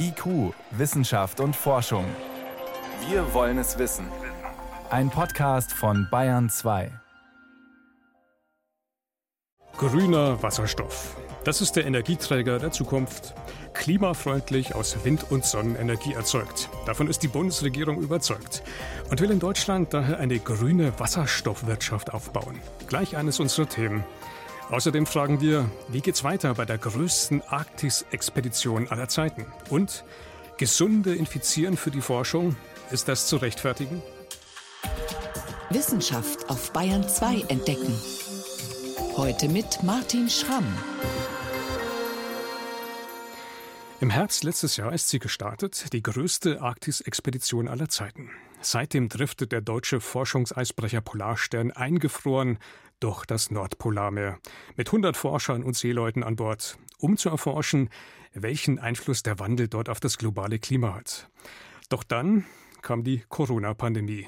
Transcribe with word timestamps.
IQ, 0.00 0.54
Wissenschaft 0.70 1.40
und 1.40 1.54
Forschung. 1.54 2.04
Wir 3.08 3.34
wollen 3.34 3.58
es 3.58 3.78
wissen. 3.78 4.06
Ein 4.90 5.10
Podcast 5.10 5.72
von 5.72 6.08
Bayern 6.10 6.48
2. 6.48 6.90
Grüner 9.76 10.42
Wasserstoff. 10.42 11.16
Das 11.44 11.60
ist 11.60 11.76
der 11.76 11.86
Energieträger 11.86 12.58
der 12.58 12.72
Zukunft. 12.72 13.34
Klimafreundlich 13.74 14.74
aus 14.74 15.04
Wind- 15.04 15.30
und 15.30 15.44
Sonnenenergie 15.44 16.14
erzeugt. 16.14 16.68
Davon 16.86 17.06
ist 17.08 17.22
die 17.22 17.28
Bundesregierung 17.28 18.00
überzeugt 18.00 18.62
und 19.10 19.20
will 19.20 19.30
in 19.30 19.38
Deutschland 19.38 19.94
daher 19.94 20.18
eine 20.18 20.38
grüne 20.38 20.98
Wasserstoffwirtschaft 20.98 22.12
aufbauen. 22.12 22.58
Gleich 22.88 23.16
eines 23.16 23.38
unserer 23.38 23.68
Themen. 23.68 24.04
Außerdem 24.70 25.06
fragen 25.06 25.40
wir, 25.40 25.70
wie 25.88 26.02
geht's 26.02 26.24
weiter 26.24 26.52
bei 26.54 26.66
der 26.66 26.76
größten 26.76 27.42
Arktis-Expedition 27.42 28.88
aller 28.88 29.08
Zeiten? 29.08 29.46
Und 29.70 30.04
gesunde 30.58 31.14
Infizieren 31.14 31.78
für 31.78 31.90
die 31.90 32.02
Forschung, 32.02 32.54
ist 32.90 33.08
das 33.08 33.26
zu 33.28 33.38
rechtfertigen? 33.38 34.02
Wissenschaft 35.70 36.50
auf 36.50 36.70
Bayern 36.72 37.08
2 37.08 37.46
entdecken. 37.48 37.98
Heute 39.16 39.48
mit 39.48 39.82
Martin 39.82 40.28
Schramm. 40.28 40.66
Im 44.00 44.10
Herbst 44.10 44.44
letztes 44.44 44.76
Jahr 44.76 44.92
ist 44.92 45.08
sie 45.08 45.18
gestartet, 45.18 45.92
die 45.94 46.02
größte 46.02 46.60
Arktis-Expedition 46.60 47.68
aller 47.68 47.88
Zeiten. 47.88 48.30
Seitdem 48.60 49.08
driftet 49.08 49.52
der 49.52 49.60
deutsche 49.60 50.00
Forschungseisbrecher 50.00 51.00
Polarstern 51.00 51.70
eingefroren 51.70 52.58
durch 53.00 53.24
das 53.24 53.50
Nordpolarmeer 53.50 54.38
mit 54.76 54.88
100 54.88 55.16
Forschern 55.16 55.62
und 55.62 55.76
Seeleuten 55.76 56.24
an 56.24 56.36
Bord, 56.36 56.78
um 56.98 57.16
zu 57.16 57.28
erforschen, 57.28 57.90
welchen 58.32 58.78
Einfluss 58.78 59.22
der 59.22 59.38
Wandel 59.38 59.68
dort 59.68 59.88
auf 59.88 60.00
das 60.00 60.18
globale 60.18 60.58
Klima 60.58 60.94
hat. 60.94 61.28
Doch 61.88 62.02
dann 62.02 62.44
kam 62.82 63.04
die 63.04 63.22
Corona-Pandemie 63.28 64.26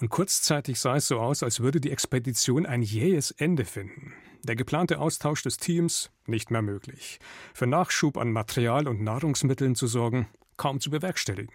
und 0.00 0.08
kurzzeitig 0.08 0.80
sah 0.80 0.96
es 0.96 1.08
so 1.08 1.18
aus, 1.18 1.42
als 1.42 1.60
würde 1.60 1.80
die 1.80 1.90
Expedition 1.90 2.66
ein 2.66 2.82
jähes 2.82 3.30
Ende 3.32 3.64
finden. 3.64 4.12
Der 4.42 4.56
geplante 4.56 4.98
Austausch 4.98 5.42
des 5.42 5.56
Teams 5.56 6.10
nicht 6.26 6.50
mehr 6.50 6.62
möglich. 6.62 7.18
Für 7.54 7.66
Nachschub 7.66 8.18
an 8.18 8.30
Material 8.30 8.86
und 8.88 9.02
Nahrungsmitteln 9.02 9.74
zu 9.74 9.86
sorgen, 9.86 10.28
kaum 10.56 10.80
zu 10.80 10.90
bewerkstelligen. 10.90 11.54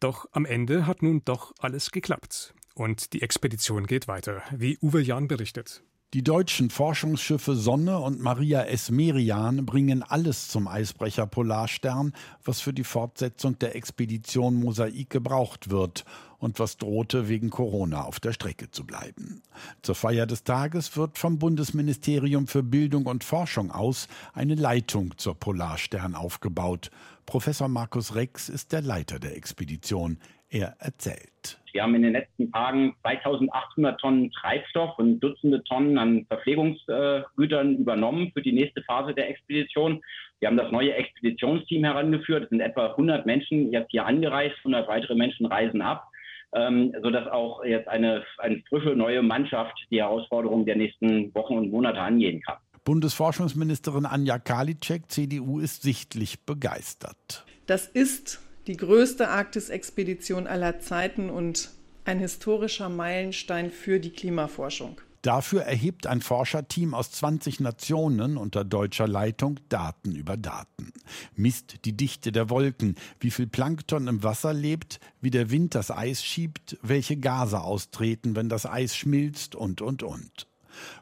Doch 0.00 0.26
am 0.32 0.44
Ende 0.44 0.86
hat 0.86 1.02
nun 1.02 1.22
doch 1.24 1.54
alles 1.58 1.90
geklappt. 1.90 2.54
Und 2.74 3.14
die 3.14 3.22
Expedition 3.22 3.86
geht 3.86 4.08
weiter, 4.08 4.42
wie 4.54 4.78
Uwe 4.82 5.00
Jahn 5.00 5.28
berichtet. 5.28 5.82
Die 6.14 6.22
deutschen 6.22 6.70
Forschungsschiffe 6.70 7.56
Sonne 7.56 7.98
und 7.98 8.20
Maria 8.20 8.62
S. 8.62 8.90
Merian 8.90 9.66
bringen 9.66 10.02
alles 10.02 10.48
zum 10.48 10.68
Eisbrecher 10.68 11.26
Polarstern, 11.26 12.12
was 12.44 12.60
für 12.60 12.72
die 12.72 12.84
Fortsetzung 12.84 13.58
der 13.58 13.74
Expedition 13.74 14.54
Mosaik 14.54 15.10
gebraucht 15.10 15.68
wird 15.68 16.04
und 16.38 16.60
was 16.60 16.76
drohte 16.76 17.28
wegen 17.28 17.50
Corona 17.50 18.02
auf 18.04 18.20
der 18.20 18.32
Strecke 18.32 18.70
zu 18.70 18.86
bleiben. 18.86 19.42
Zur 19.82 19.94
Feier 19.94 20.26
des 20.26 20.44
Tages 20.44 20.96
wird 20.96 21.18
vom 21.18 21.38
Bundesministerium 21.38 22.46
für 22.46 22.62
Bildung 22.62 23.06
und 23.06 23.24
Forschung 23.24 23.72
aus 23.72 24.06
eine 24.32 24.54
Leitung 24.54 25.18
zur 25.18 25.34
Polarstern 25.34 26.14
aufgebaut. 26.14 26.90
Professor 27.26 27.66
Markus 27.66 28.14
Rex 28.14 28.48
ist 28.48 28.72
der 28.72 28.82
Leiter 28.82 29.18
der 29.18 29.36
Expedition. 29.36 30.18
Er 30.48 30.76
erzählt. 30.78 31.60
Wir 31.72 31.82
haben 31.82 31.96
in 31.96 32.02
den 32.02 32.12
letzten 32.12 32.52
Tagen 32.52 32.94
2800 33.02 34.00
Tonnen 34.00 34.30
Treibstoff 34.30 34.96
und 34.98 35.18
Dutzende 35.18 35.62
Tonnen 35.64 35.98
an 35.98 36.24
Verpflegungsgütern 36.26 37.78
übernommen 37.78 38.30
für 38.32 38.42
die 38.42 38.52
nächste 38.52 38.80
Phase 38.84 39.12
der 39.12 39.28
Expedition. 39.28 40.00
Wir 40.38 40.48
haben 40.48 40.56
das 40.56 40.70
neue 40.70 40.94
Expeditionsteam 40.94 41.82
herangeführt. 41.82 42.44
Es 42.44 42.50
sind 42.50 42.60
etwa 42.60 42.86
100 42.92 43.26
Menschen 43.26 43.72
jetzt 43.72 43.90
hier 43.90 44.06
angereist, 44.06 44.56
100 44.58 44.86
weitere 44.86 45.16
Menschen 45.16 45.46
reisen 45.46 45.82
ab, 45.82 46.08
ähm, 46.54 46.94
sodass 47.02 47.26
auch 47.26 47.64
jetzt 47.64 47.88
eine, 47.88 48.24
eine 48.38 48.62
frische 48.68 48.90
neue 48.90 49.22
Mannschaft 49.22 49.76
die 49.90 50.00
Herausforderungen 50.00 50.64
der 50.64 50.76
nächsten 50.76 51.34
Wochen 51.34 51.58
und 51.58 51.72
Monate 51.72 52.00
angehen 52.00 52.40
kann. 52.42 52.58
Bundesforschungsministerin 52.86 54.06
Anja 54.06 54.38
Karliczek, 54.38 55.10
CDU, 55.10 55.58
ist 55.58 55.82
sichtlich 55.82 56.44
begeistert. 56.44 57.44
Das 57.66 57.88
ist 57.88 58.38
die 58.68 58.76
größte 58.76 59.28
Arktis-Expedition 59.28 60.46
aller 60.46 60.78
Zeiten 60.78 61.28
und 61.28 61.72
ein 62.04 62.20
historischer 62.20 62.88
Meilenstein 62.88 63.72
für 63.72 63.98
die 63.98 64.10
Klimaforschung. 64.10 65.00
Dafür 65.22 65.62
erhebt 65.62 66.06
ein 66.06 66.20
Forscherteam 66.20 66.94
aus 66.94 67.10
20 67.10 67.58
Nationen 67.58 68.36
unter 68.36 68.62
deutscher 68.62 69.08
Leitung 69.08 69.58
Daten 69.68 70.14
über 70.14 70.36
Daten. 70.36 70.92
Misst 71.34 71.84
die 71.86 71.96
Dichte 71.96 72.30
der 72.30 72.50
Wolken, 72.50 72.94
wie 73.18 73.32
viel 73.32 73.48
Plankton 73.48 74.06
im 74.06 74.22
Wasser 74.22 74.54
lebt, 74.54 75.00
wie 75.20 75.30
der 75.30 75.50
Wind 75.50 75.74
das 75.74 75.90
Eis 75.90 76.22
schiebt, 76.22 76.78
welche 76.82 77.16
Gase 77.16 77.62
austreten, 77.62 78.36
wenn 78.36 78.48
das 78.48 78.64
Eis 78.64 78.94
schmilzt 78.94 79.56
und, 79.56 79.82
und, 79.82 80.04
und. 80.04 80.46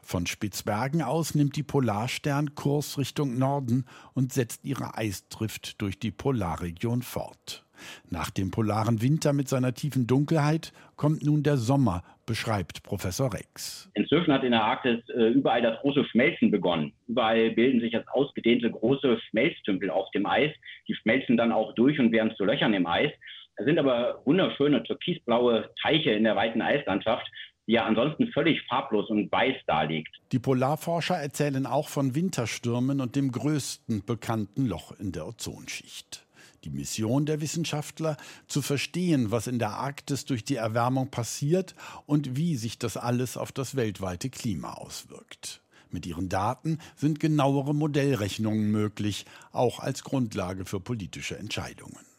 Von 0.01 0.25
Spitzbergen 0.25 1.01
aus 1.01 1.35
nimmt 1.35 1.55
die 1.55 1.63
Polarstern 1.63 2.55
Kurs 2.55 2.97
Richtung 2.97 3.37
Norden 3.37 3.85
und 4.13 4.33
setzt 4.33 4.65
ihre 4.65 4.97
Eisdrift 4.97 5.81
durch 5.81 5.99
die 5.99 6.11
Polarregion 6.11 7.01
fort. 7.01 7.65
Nach 8.09 8.29
dem 8.29 8.51
polaren 8.51 9.01
Winter 9.01 9.33
mit 9.33 9.47
seiner 9.47 9.73
tiefen 9.73 10.07
Dunkelheit 10.07 10.71
kommt 10.95 11.23
nun 11.23 11.43
der 11.43 11.57
Sommer, 11.57 12.03
beschreibt 12.25 12.83
Professor 12.83 13.33
Rex. 13.33 13.89
Inzwischen 13.93 14.33
hat 14.33 14.43
in 14.43 14.51
der 14.51 14.63
Arktis 14.63 15.07
äh, 15.09 15.29
überall 15.29 15.61
das 15.61 15.79
große 15.81 16.05
Schmelzen 16.05 16.51
begonnen. 16.51 16.93
Überall 17.07 17.51
bilden 17.51 17.81
sich 17.81 17.93
jetzt 17.93 18.09
ausgedehnte 18.09 18.69
große 18.71 19.19
Schmelztümpel 19.29 19.89
auf 19.89 20.09
dem 20.11 20.25
Eis. 20.25 20.51
Die 20.87 20.95
schmelzen 20.95 21.37
dann 21.37 21.51
auch 21.51 21.73
durch 21.75 21.99
und 21.99 22.11
werden 22.11 22.35
zu 22.35 22.45
Löchern 22.45 22.73
im 22.73 22.87
Eis. 22.87 23.11
Es 23.57 23.65
sind 23.65 23.79
aber 23.79 24.21
wunderschöne 24.25 24.83
türkisblaue 24.83 25.69
Teiche 25.81 26.11
in 26.11 26.23
der 26.23 26.35
weiten 26.35 26.61
Eislandschaft 26.61 27.29
ja 27.65 27.85
ansonsten 27.85 28.27
völlig 28.31 28.61
farblos 28.67 29.09
und 29.09 29.31
weiß 29.31 29.55
darlegt. 29.65 30.15
Die 30.31 30.39
Polarforscher 30.39 31.15
erzählen 31.15 31.65
auch 31.65 31.89
von 31.89 32.15
Winterstürmen 32.15 33.01
und 33.01 33.15
dem 33.15 33.31
größten 33.31 34.05
bekannten 34.05 34.65
Loch 34.65 34.91
in 34.99 35.11
der 35.11 35.27
Ozonschicht. 35.27 36.25
Die 36.63 36.69
Mission 36.69 37.25
der 37.27 37.41
Wissenschaftler, 37.41 38.17
zu 38.47 38.61
verstehen, 38.61 39.29
was 39.29 39.45
in 39.45 39.59
der 39.59 39.71
Arktis 39.71 40.25
durch 40.25 40.43
die 40.43 40.55
Erwärmung 40.55 41.11
passiert 41.11 41.75
und 42.07 42.35
wie 42.37 42.55
sich 42.55 42.79
das 42.79 42.97
alles 42.97 43.37
auf 43.37 43.51
das 43.51 43.75
weltweite 43.75 44.29
Klima 44.29 44.73
auswirkt. 44.73 45.61
Mit 45.91 46.07
ihren 46.07 46.27
Daten 46.27 46.79
sind 46.95 47.19
genauere 47.19 47.75
Modellrechnungen 47.75 48.71
möglich, 48.71 49.25
auch 49.51 49.79
als 49.79 50.03
Grundlage 50.03 50.65
für 50.65 50.79
politische 50.79 51.37
Entscheidungen 51.37 52.14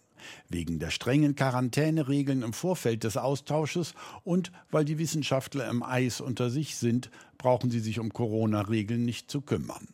wegen 0.48 0.78
der 0.78 0.90
strengen 0.90 1.34
Quarantäneregeln 1.34 2.42
im 2.42 2.52
Vorfeld 2.52 3.04
des 3.04 3.16
Austausches 3.16 3.94
und 4.24 4.52
weil 4.70 4.84
die 4.84 4.98
Wissenschaftler 4.98 5.68
im 5.68 5.82
Eis 5.82 6.20
unter 6.20 6.50
sich 6.50 6.76
sind, 6.76 7.10
brauchen 7.38 7.70
sie 7.70 7.80
sich 7.80 7.98
um 7.98 8.12
Corona-Regeln 8.12 9.04
nicht 9.04 9.30
zu 9.30 9.40
kümmern. 9.40 9.88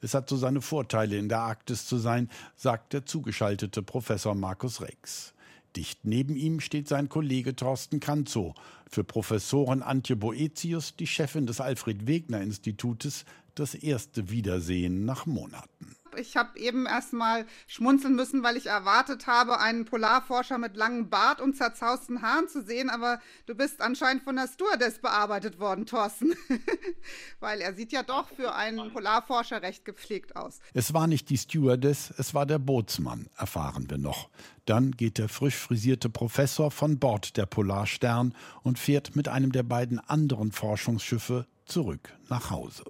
Es 0.00 0.14
hat 0.14 0.28
so 0.28 0.36
seine 0.36 0.60
Vorteile, 0.60 1.16
in 1.16 1.28
der 1.28 1.40
Arktis 1.40 1.86
zu 1.86 1.98
sein, 1.98 2.28
sagt 2.56 2.92
der 2.92 3.06
zugeschaltete 3.06 3.82
Professor 3.82 4.34
Markus 4.34 4.80
Rex. 4.80 5.34
Dicht 5.76 6.04
neben 6.04 6.36
ihm 6.36 6.60
steht 6.60 6.88
sein 6.88 7.08
Kollege 7.08 7.54
Thorsten 7.54 8.00
Kanzow. 8.00 8.54
Für 8.90 9.04
Professorin 9.04 9.82
Antje 9.82 10.16
Boetius, 10.16 10.96
die 10.96 11.06
Chefin 11.06 11.46
des 11.46 11.60
Alfred 11.60 12.06
Wegener 12.06 12.40
Institutes, 12.40 13.24
das 13.54 13.74
erste 13.74 14.30
Wiedersehen 14.30 15.04
nach 15.04 15.26
Monaten. 15.26 15.97
Ich 16.18 16.36
habe 16.36 16.58
eben 16.58 16.86
erst 16.86 17.12
mal 17.12 17.46
schmunzeln 17.66 18.14
müssen, 18.14 18.42
weil 18.42 18.56
ich 18.56 18.66
erwartet 18.66 19.26
habe, 19.26 19.60
einen 19.60 19.84
Polarforscher 19.84 20.58
mit 20.58 20.76
langem 20.76 21.08
Bart 21.10 21.40
und 21.40 21.56
zerzausten 21.56 22.22
Haaren 22.22 22.48
zu 22.48 22.62
sehen, 22.62 22.90
aber 22.90 23.20
du 23.46 23.54
bist 23.54 23.80
anscheinend 23.80 24.24
von 24.24 24.36
der 24.36 24.48
Stewardess 24.48 24.98
bearbeitet 25.00 25.58
worden, 25.58 25.86
Thorsten. 25.86 26.34
weil 27.40 27.60
er 27.60 27.74
sieht 27.74 27.92
ja 27.92 28.02
doch 28.02 28.28
für 28.28 28.54
einen 28.54 28.92
Polarforscher 28.92 29.62
recht 29.62 29.84
gepflegt 29.84 30.36
aus. 30.36 30.60
Es 30.74 30.92
war 30.92 31.06
nicht 31.06 31.30
die 31.30 31.38
Stewardess, 31.38 32.12
es 32.16 32.34
war 32.34 32.46
der 32.46 32.58
Bootsmann, 32.58 33.28
erfahren 33.36 33.88
wir 33.88 33.98
noch. 33.98 34.30
Dann 34.64 34.92
geht 34.92 35.18
der 35.18 35.28
frisch 35.28 35.56
frisierte 35.56 36.10
Professor 36.10 36.70
von 36.70 36.98
Bord 36.98 37.36
der 37.36 37.46
Polarstern 37.46 38.34
und 38.62 38.78
fährt 38.78 39.16
mit 39.16 39.28
einem 39.28 39.52
der 39.52 39.62
beiden 39.62 39.98
anderen 39.98 40.52
Forschungsschiffe 40.52 41.46
zurück 41.64 42.14
nach 42.28 42.50
Hause. 42.50 42.84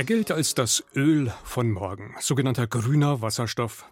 Er 0.00 0.04
gilt 0.04 0.30
als 0.30 0.54
das 0.54 0.82
Öl 0.96 1.30
von 1.44 1.70
morgen, 1.70 2.14
sogenannter 2.20 2.66
grüner 2.66 3.20
Wasserstoff. 3.20 3.84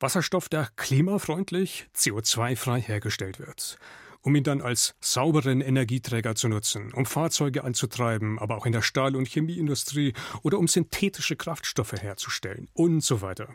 Wasserstoff, 0.00 0.48
der 0.48 0.70
klimafreundlich, 0.76 1.88
CO2-frei 1.94 2.80
hergestellt 2.80 3.38
wird, 3.38 3.76
um 4.22 4.34
ihn 4.34 4.44
dann 4.44 4.62
als 4.62 4.94
sauberen 5.02 5.60
Energieträger 5.60 6.34
zu 6.36 6.48
nutzen, 6.48 6.90
um 6.94 7.04
Fahrzeuge 7.04 7.64
anzutreiben, 7.64 8.38
aber 8.38 8.56
auch 8.56 8.64
in 8.64 8.72
der 8.72 8.80
Stahl- 8.80 9.14
und 9.14 9.28
Chemieindustrie 9.28 10.14
oder 10.40 10.58
um 10.58 10.68
synthetische 10.68 11.36
Kraftstoffe 11.36 12.00
herzustellen 12.00 12.68
und 12.72 13.02
so 13.02 13.20
weiter. 13.20 13.50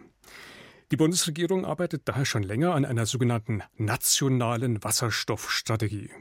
Die 0.91 0.97
Bundesregierung 0.97 1.65
arbeitet 1.65 2.03
daher 2.05 2.25
schon 2.25 2.43
länger 2.43 2.75
an 2.75 2.85
einer 2.85 3.07
sogenannten 3.07 3.63
nationalen 3.75 4.83
Wasserstoffstrategie. 4.83 6.11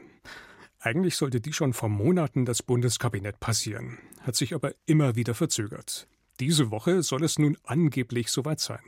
Eigentlich 0.87 1.17
sollte 1.17 1.41
die 1.41 1.51
schon 1.51 1.73
vor 1.73 1.89
Monaten 1.89 2.45
das 2.45 2.63
Bundeskabinett 2.63 3.41
passieren, 3.41 3.97
hat 4.21 4.37
sich 4.37 4.55
aber 4.55 4.71
immer 4.85 5.17
wieder 5.17 5.33
verzögert. 5.33 6.07
Diese 6.39 6.71
Woche 6.71 7.03
soll 7.03 7.25
es 7.25 7.37
nun 7.37 7.57
angeblich 7.65 8.31
soweit 8.31 8.61
sein. 8.61 8.79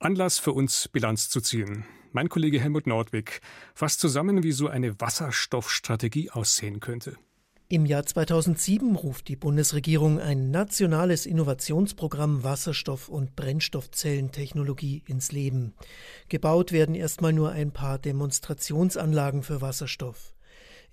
Anlass 0.00 0.40
für 0.40 0.50
uns, 0.50 0.88
Bilanz 0.88 1.30
zu 1.30 1.40
ziehen. 1.40 1.84
Mein 2.10 2.28
Kollege 2.28 2.58
Helmut 2.58 2.88
Nordwig 2.88 3.40
fasst 3.72 4.00
zusammen, 4.00 4.42
wie 4.42 4.50
so 4.50 4.66
eine 4.66 5.00
Wasserstoffstrategie 5.00 6.32
aussehen 6.32 6.80
könnte. 6.80 7.16
Im 7.68 7.86
Jahr 7.86 8.04
2007 8.04 8.96
ruft 8.96 9.28
die 9.28 9.36
Bundesregierung 9.36 10.18
ein 10.18 10.50
nationales 10.50 11.26
Innovationsprogramm 11.26 12.42
Wasserstoff- 12.42 13.08
und 13.08 13.36
Brennstoffzellentechnologie 13.36 15.04
ins 15.06 15.30
Leben. 15.30 15.74
Gebaut 16.28 16.72
werden 16.72 16.96
erstmal 16.96 17.32
nur 17.32 17.52
ein 17.52 17.70
paar 17.70 18.00
Demonstrationsanlagen 18.00 19.44
für 19.44 19.60
Wasserstoff. 19.60 20.34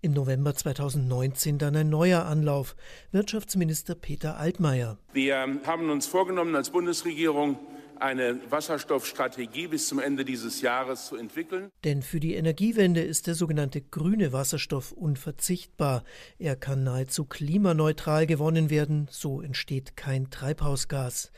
Im 0.02 0.14
November 0.14 0.56
2019 0.56 1.58
dann 1.58 1.76
ein 1.76 1.90
neuer 1.90 2.26
Anlauf. 2.26 2.78
Wirtschaftsminister 3.12 3.96
Peter 3.96 4.38
Altmaier. 4.38 4.98
Wir 5.12 5.60
haben 5.66 5.90
uns 5.90 6.08
vorgenommen 6.08 6.56
als 6.56 6.70
Bundesregierung, 6.70 7.60
eine 8.02 8.40
Wasserstoffstrategie 8.50 9.68
bis 9.68 9.88
zum 9.88 10.00
Ende 10.00 10.26
dieses 10.26 10.62
Jahres 10.62 11.08
zu 11.08 11.16
entwickeln. 11.16 11.72
Denn 11.84 12.02
für 12.02 12.20
die 12.20 12.36
Energiewende 12.36 13.02
ist 13.02 13.28
der 13.28 13.36
sogenannte 13.36 13.82
grüne 13.82 14.32
Wasserstoff 14.32 14.92
unverzichtbar. 14.92 16.04
Er 16.38 16.56
kann 16.56 16.84
nahezu 16.84 17.26
klimaneutral 17.26 18.26
gewonnen 18.26 18.70
werden, 18.70 19.08
so 19.12 19.42
entsteht 19.42 19.96
kein 19.96 20.30
Treibhausgas. 20.30 21.32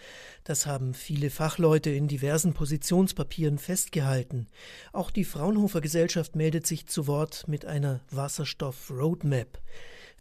Das 0.43 0.65
haben 0.65 0.93
viele 0.93 1.29
Fachleute 1.29 1.89
in 1.89 2.07
diversen 2.07 2.53
Positionspapieren 2.53 3.57
festgehalten. 3.57 4.47
Auch 4.93 5.11
die 5.11 5.25
Fraunhofer 5.25 5.81
Gesellschaft 5.81 6.35
meldet 6.35 6.65
sich 6.67 6.87
zu 6.87 7.07
Wort 7.07 7.47
mit 7.47 7.65
einer 7.65 8.01
Wasserstoff-Roadmap. 8.11 9.59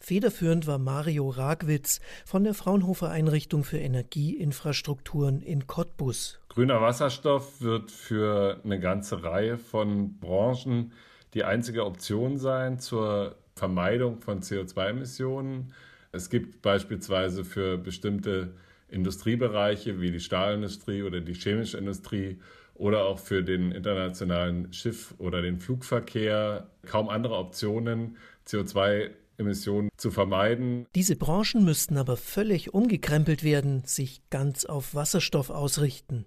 Federführend 0.01 0.67
war 0.67 0.79
Mario 0.79 1.29
Ragwitz 1.29 2.01
von 2.25 2.43
der 2.43 2.55
Fraunhofer 2.55 3.11
Einrichtung 3.11 3.65
für 3.65 3.79
Energieinfrastrukturen 3.79 5.43
in 5.43 5.67
Cottbus. 5.67 6.41
Grüner 6.49 6.81
Wasserstoff 6.81 7.61
wird 7.61 7.91
für 7.91 8.61
eine 8.65 8.81
ganze 8.81 9.23
Reihe 9.23 9.59
von 9.59 10.19
Branchen 10.19 10.93
die 11.35 11.45
einzige 11.45 11.85
Option 11.85 12.39
sein 12.39 12.79
zur 12.79 13.37
Vermeidung 13.55 14.21
von 14.21 14.41
CO2-Emissionen. 14.41 15.75
Es 16.13 16.31
gibt 16.31 16.63
beispielsweise 16.63 17.45
für 17.45 17.77
bestimmte 17.77 18.55
Industriebereiche 18.89 20.01
wie 20.01 20.11
die 20.11 20.19
Stahlindustrie 20.19 21.03
oder 21.03 21.21
die 21.21 21.35
chemische 21.35 21.79
Industrie 21.79 22.41
oder 22.75 23.05
auch 23.05 23.19
für 23.19 23.45
den 23.45 23.71
internationalen 23.71 24.73
Schiff- 24.73 25.15
oder 25.19 25.43
den 25.43 25.61
Flugverkehr 25.61 26.69
kaum 26.87 27.11
andere 27.11 27.37
Optionen, 27.37 28.17
CO2 28.49 29.11
Emissionen 29.41 29.89
zu 29.97 30.11
vermeiden. 30.11 30.87
Diese 30.95 31.17
Branchen 31.17 31.65
müssten 31.65 31.97
aber 31.97 32.17
völlig 32.17 32.73
umgekrempelt 32.73 33.43
werden, 33.43 33.83
sich 33.85 34.23
ganz 34.31 34.65
auf 34.65 34.95
Wasserstoff 34.95 35.51
ausrichten. 35.51 36.27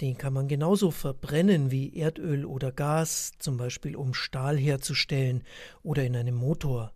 Den 0.00 0.18
kann 0.18 0.32
man 0.32 0.48
genauso 0.48 0.90
verbrennen 0.90 1.70
wie 1.70 1.96
Erdöl 1.96 2.44
oder 2.44 2.72
Gas, 2.72 3.32
zum 3.38 3.56
Beispiel 3.56 3.96
um 3.96 4.12
Stahl 4.12 4.58
herzustellen 4.58 5.44
oder 5.82 6.04
in 6.04 6.16
einem 6.16 6.34
Motor. 6.34 6.92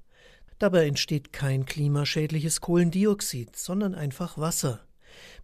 Dabei 0.58 0.86
entsteht 0.86 1.32
kein 1.32 1.64
klimaschädliches 1.64 2.60
Kohlendioxid, 2.60 3.56
sondern 3.56 3.94
einfach 3.94 4.36
Wasser. 4.36 4.80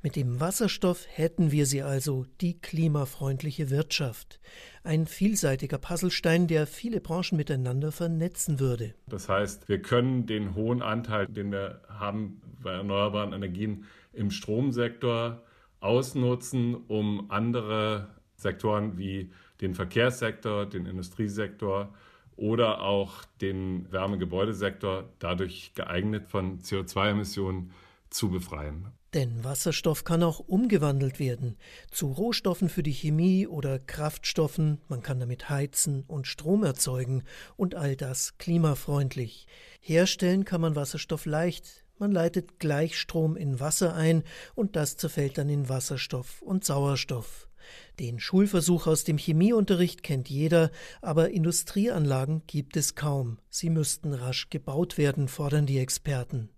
Mit 0.02 0.16
dem 0.16 0.40
Wasserstoff 0.40 1.06
hätten 1.08 1.52
wir 1.52 1.66
sie 1.66 1.82
also, 1.82 2.26
die 2.40 2.58
klimafreundliche 2.60 3.70
Wirtschaft. 3.70 4.40
Ein 4.84 5.06
vielseitiger 5.06 5.78
Puzzlestein, 5.78 6.46
der 6.46 6.66
viele 6.66 7.00
Branchen 7.00 7.36
miteinander 7.36 7.92
vernetzen 7.92 8.60
würde. 8.60 8.94
Das 9.08 9.28
heißt, 9.28 9.68
wir 9.68 9.82
können 9.82 10.26
den 10.26 10.54
hohen 10.54 10.82
Anteil, 10.82 11.26
den 11.26 11.52
wir 11.52 11.80
haben 11.88 12.40
bei 12.62 12.72
erneuerbaren 12.72 13.32
Energien 13.32 13.84
im 14.12 14.30
Stromsektor, 14.30 15.42
ausnutzen, 15.80 16.74
um 16.88 17.30
andere 17.30 18.08
Sektoren 18.36 18.98
wie 18.98 19.30
den 19.60 19.74
Verkehrssektor, 19.74 20.66
den 20.66 20.86
Industriesektor 20.86 21.92
oder 22.36 22.82
auch 22.82 23.24
den 23.40 23.90
Wärmegebäudesektor 23.90 25.04
dadurch 25.18 25.72
geeignet 25.74 26.28
von 26.28 26.60
CO2-Emissionen 26.60 27.72
zu 28.10 28.30
befreien. 28.30 28.86
Denn 29.16 29.44
Wasserstoff 29.44 30.04
kann 30.04 30.22
auch 30.22 30.40
umgewandelt 30.40 31.18
werden 31.18 31.56
zu 31.90 32.12
Rohstoffen 32.12 32.68
für 32.68 32.82
die 32.82 32.92
Chemie 32.92 33.46
oder 33.46 33.78
Kraftstoffen, 33.78 34.82
man 34.88 35.02
kann 35.02 35.18
damit 35.18 35.48
heizen 35.48 36.04
und 36.06 36.26
Strom 36.26 36.62
erzeugen 36.62 37.24
und 37.56 37.74
all 37.74 37.96
das 37.96 38.36
klimafreundlich. 38.36 39.46
Herstellen 39.80 40.44
kann 40.44 40.60
man 40.60 40.76
Wasserstoff 40.76 41.24
leicht, 41.24 41.86
man 41.98 42.12
leitet 42.12 42.58
Gleichstrom 42.58 43.38
in 43.38 43.58
Wasser 43.58 43.94
ein 43.94 44.22
und 44.54 44.76
das 44.76 44.98
zerfällt 44.98 45.38
dann 45.38 45.48
in 45.48 45.70
Wasserstoff 45.70 46.42
und 46.42 46.66
Sauerstoff. 46.66 47.48
Den 47.98 48.20
Schulversuch 48.20 48.86
aus 48.86 49.04
dem 49.04 49.16
Chemieunterricht 49.16 50.02
kennt 50.02 50.28
jeder, 50.28 50.70
aber 51.00 51.30
Industrieanlagen 51.30 52.42
gibt 52.46 52.76
es 52.76 52.94
kaum. 52.94 53.38
Sie 53.48 53.70
müssten 53.70 54.12
rasch 54.12 54.50
gebaut 54.50 54.98
werden, 54.98 55.26
fordern 55.26 55.64
die 55.64 55.78
Experten. 55.78 56.50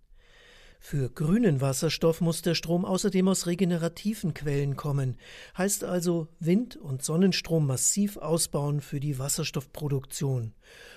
Für 0.81 1.11
grünen 1.11 1.61
Wasserstoff 1.61 2.21
muss 2.21 2.41
der 2.41 2.55
Strom 2.55 2.85
außerdem 2.85 3.29
aus 3.29 3.47
regenerativen 3.47 4.33
Quellen 4.33 4.77
kommen, 4.77 5.17
heißt 5.57 5.85
also 5.85 6.29
Wind- 6.39 6.77
und 6.77 7.03
Sonnenstrom 7.03 7.67
massiv 7.67 8.17
ausbauen 8.17 8.81
für 8.81 9.01
die 9.01 9.19
Wasserstoffproduktion. 9.19 10.55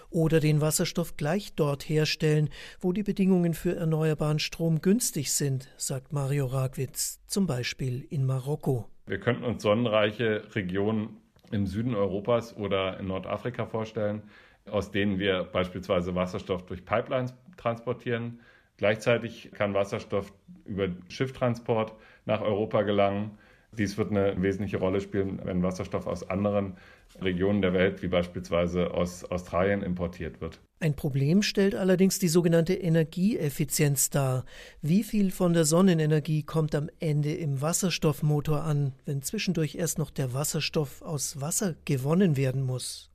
Oder 0.09 0.39
den 0.39 0.61
Wasserstoff 0.61 1.17
gleich 1.17 1.55
dort 1.55 1.89
herstellen, 1.89 2.49
wo 2.79 2.93
die 2.93 3.03
Bedingungen 3.03 3.53
für 3.53 3.75
erneuerbaren 3.75 4.39
Strom 4.39 4.81
günstig 4.81 5.33
sind, 5.33 5.69
sagt 5.77 6.13
Mario 6.13 6.45
Ragwitz, 6.45 7.19
zum 7.25 7.47
Beispiel 7.47 8.05
in 8.09 8.25
Marokko. 8.25 8.87
Wir 9.07 9.19
könnten 9.19 9.43
uns 9.43 9.63
sonnenreiche 9.63 10.43
Regionen 10.55 11.17
im 11.51 11.65
Süden 11.65 11.95
Europas 11.95 12.55
oder 12.55 12.99
in 12.99 13.07
Nordafrika 13.07 13.65
vorstellen, 13.65 14.21
aus 14.69 14.91
denen 14.91 15.17
wir 15.17 15.43
beispielsweise 15.43 16.13
Wasserstoff 16.13 16.65
durch 16.65 16.85
Pipelines 16.85 17.33
transportieren 17.57 18.39
Gleichzeitig 18.81 19.51
kann 19.53 19.75
Wasserstoff 19.75 20.33
über 20.65 20.87
Schifftransport 21.07 21.93
nach 22.25 22.41
Europa 22.41 22.81
gelangen. 22.81 23.37
Dies 23.77 23.95
wird 23.95 24.09
eine 24.09 24.41
wesentliche 24.41 24.77
Rolle 24.77 25.01
spielen, 25.01 25.39
wenn 25.43 25.61
Wasserstoff 25.61 26.07
aus 26.07 26.27
anderen 26.27 26.77
Regionen 27.21 27.61
der 27.61 27.73
Welt, 27.73 28.01
wie 28.01 28.07
beispielsweise 28.07 28.91
aus 28.91 29.23
Australien, 29.23 29.83
importiert 29.83 30.41
wird. 30.41 30.59
Ein 30.79 30.95
Problem 30.95 31.43
stellt 31.43 31.75
allerdings 31.75 32.17
die 32.17 32.27
sogenannte 32.27 32.73
Energieeffizienz 32.73 34.09
dar. 34.09 34.45
Wie 34.81 35.03
viel 35.03 35.29
von 35.29 35.53
der 35.53 35.65
Sonnenenergie 35.65 36.41
kommt 36.41 36.73
am 36.73 36.89
Ende 36.99 37.35
im 37.35 37.61
Wasserstoffmotor 37.61 38.63
an, 38.63 38.93
wenn 39.05 39.21
zwischendurch 39.21 39.75
erst 39.75 39.99
noch 39.99 40.09
der 40.09 40.33
Wasserstoff 40.33 41.03
aus 41.03 41.39
Wasser 41.39 41.75
gewonnen 41.85 42.35
werden 42.35 42.63
muss? 42.63 43.11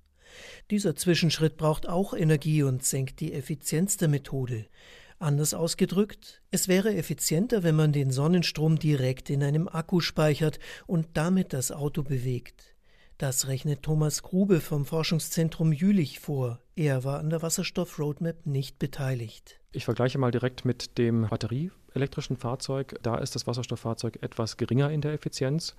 Dieser 0.70 0.94
Zwischenschritt 0.94 1.56
braucht 1.56 1.88
auch 1.88 2.14
Energie 2.14 2.62
und 2.62 2.84
senkt 2.84 3.18
die 3.18 3.32
Effizienz 3.32 3.96
der 3.96 4.06
Methode. 4.06 4.66
Anders 5.18 5.54
ausgedrückt, 5.54 6.42
es 6.50 6.68
wäre 6.68 6.94
effizienter, 6.94 7.62
wenn 7.62 7.74
man 7.74 7.92
den 7.92 8.10
Sonnenstrom 8.10 8.78
direkt 8.78 9.30
in 9.30 9.42
einem 9.42 9.66
Akku 9.66 10.00
speichert 10.00 10.58
und 10.86 11.08
damit 11.14 11.52
das 11.52 11.72
Auto 11.72 12.02
bewegt. 12.02 12.76
Das 13.16 13.48
rechnet 13.48 13.82
Thomas 13.82 14.22
Grube 14.22 14.60
vom 14.60 14.84
Forschungszentrum 14.84 15.72
Jülich 15.72 16.20
vor. 16.20 16.60
Er 16.74 17.02
war 17.02 17.18
an 17.18 17.30
der 17.30 17.40
Wasserstoff-Roadmap 17.40 18.44
nicht 18.44 18.78
beteiligt. 18.78 19.58
Ich 19.72 19.86
vergleiche 19.86 20.18
mal 20.18 20.30
direkt 20.30 20.66
mit 20.66 20.98
dem 20.98 21.26
batterieelektrischen 21.30 22.36
Fahrzeug. 22.36 22.98
Da 23.02 23.16
ist 23.16 23.34
das 23.34 23.46
Wasserstofffahrzeug 23.46 24.18
etwas 24.20 24.58
geringer 24.58 24.90
in 24.90 25.00
der 25.00 25.14
Effizienz. 25.14 25.74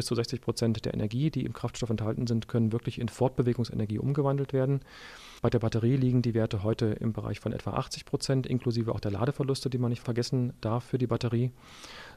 Bis 0.00 0.06
zu 0.06 0.14
60 0.14 0.40
Prozent 0.40 0.86
der 0.86 0.94
Energie, 0.94 1.30
die 1.30 1.44
im 1.44 1.52
Kraftstoff 1.52 1.90
enthalten 1.90 2.26
sind, 2.26 2.48
können 2.48 2.72
wirklich 2.72 2.98
in 2.98 3.10
Fortbewegungsenergie 3.10 3.98
umgewandelt 3.98 4.54
werden. 4.54 4.80
Bei 5.42 5.50
der 5.50 5.58
Batterie 5.58 5.96
liegen 5.96 6.22
die 6.22 6.32
Werte 6.32 6.62
heute 6.62 6.86
im 6.86 7.12
Bereich 7.12 7.38
von 7.38 7.52
etwa 7.52 7.72
80 7.72 8.06
Prozent, 8.06 8.46
inklusive 8.46 8.94
auch 8.94 9.00
der 9.00 9.10
Ladeverluste, 9.10 9.68
die 9.68 9.76
man 9.76 9.90
nicht 9.90 10.02
vergessen 10.02 10.54
darf 10.62 10.84
für 10.84 10.96
die 10.96 11.06
Batterie, 11.06 11.50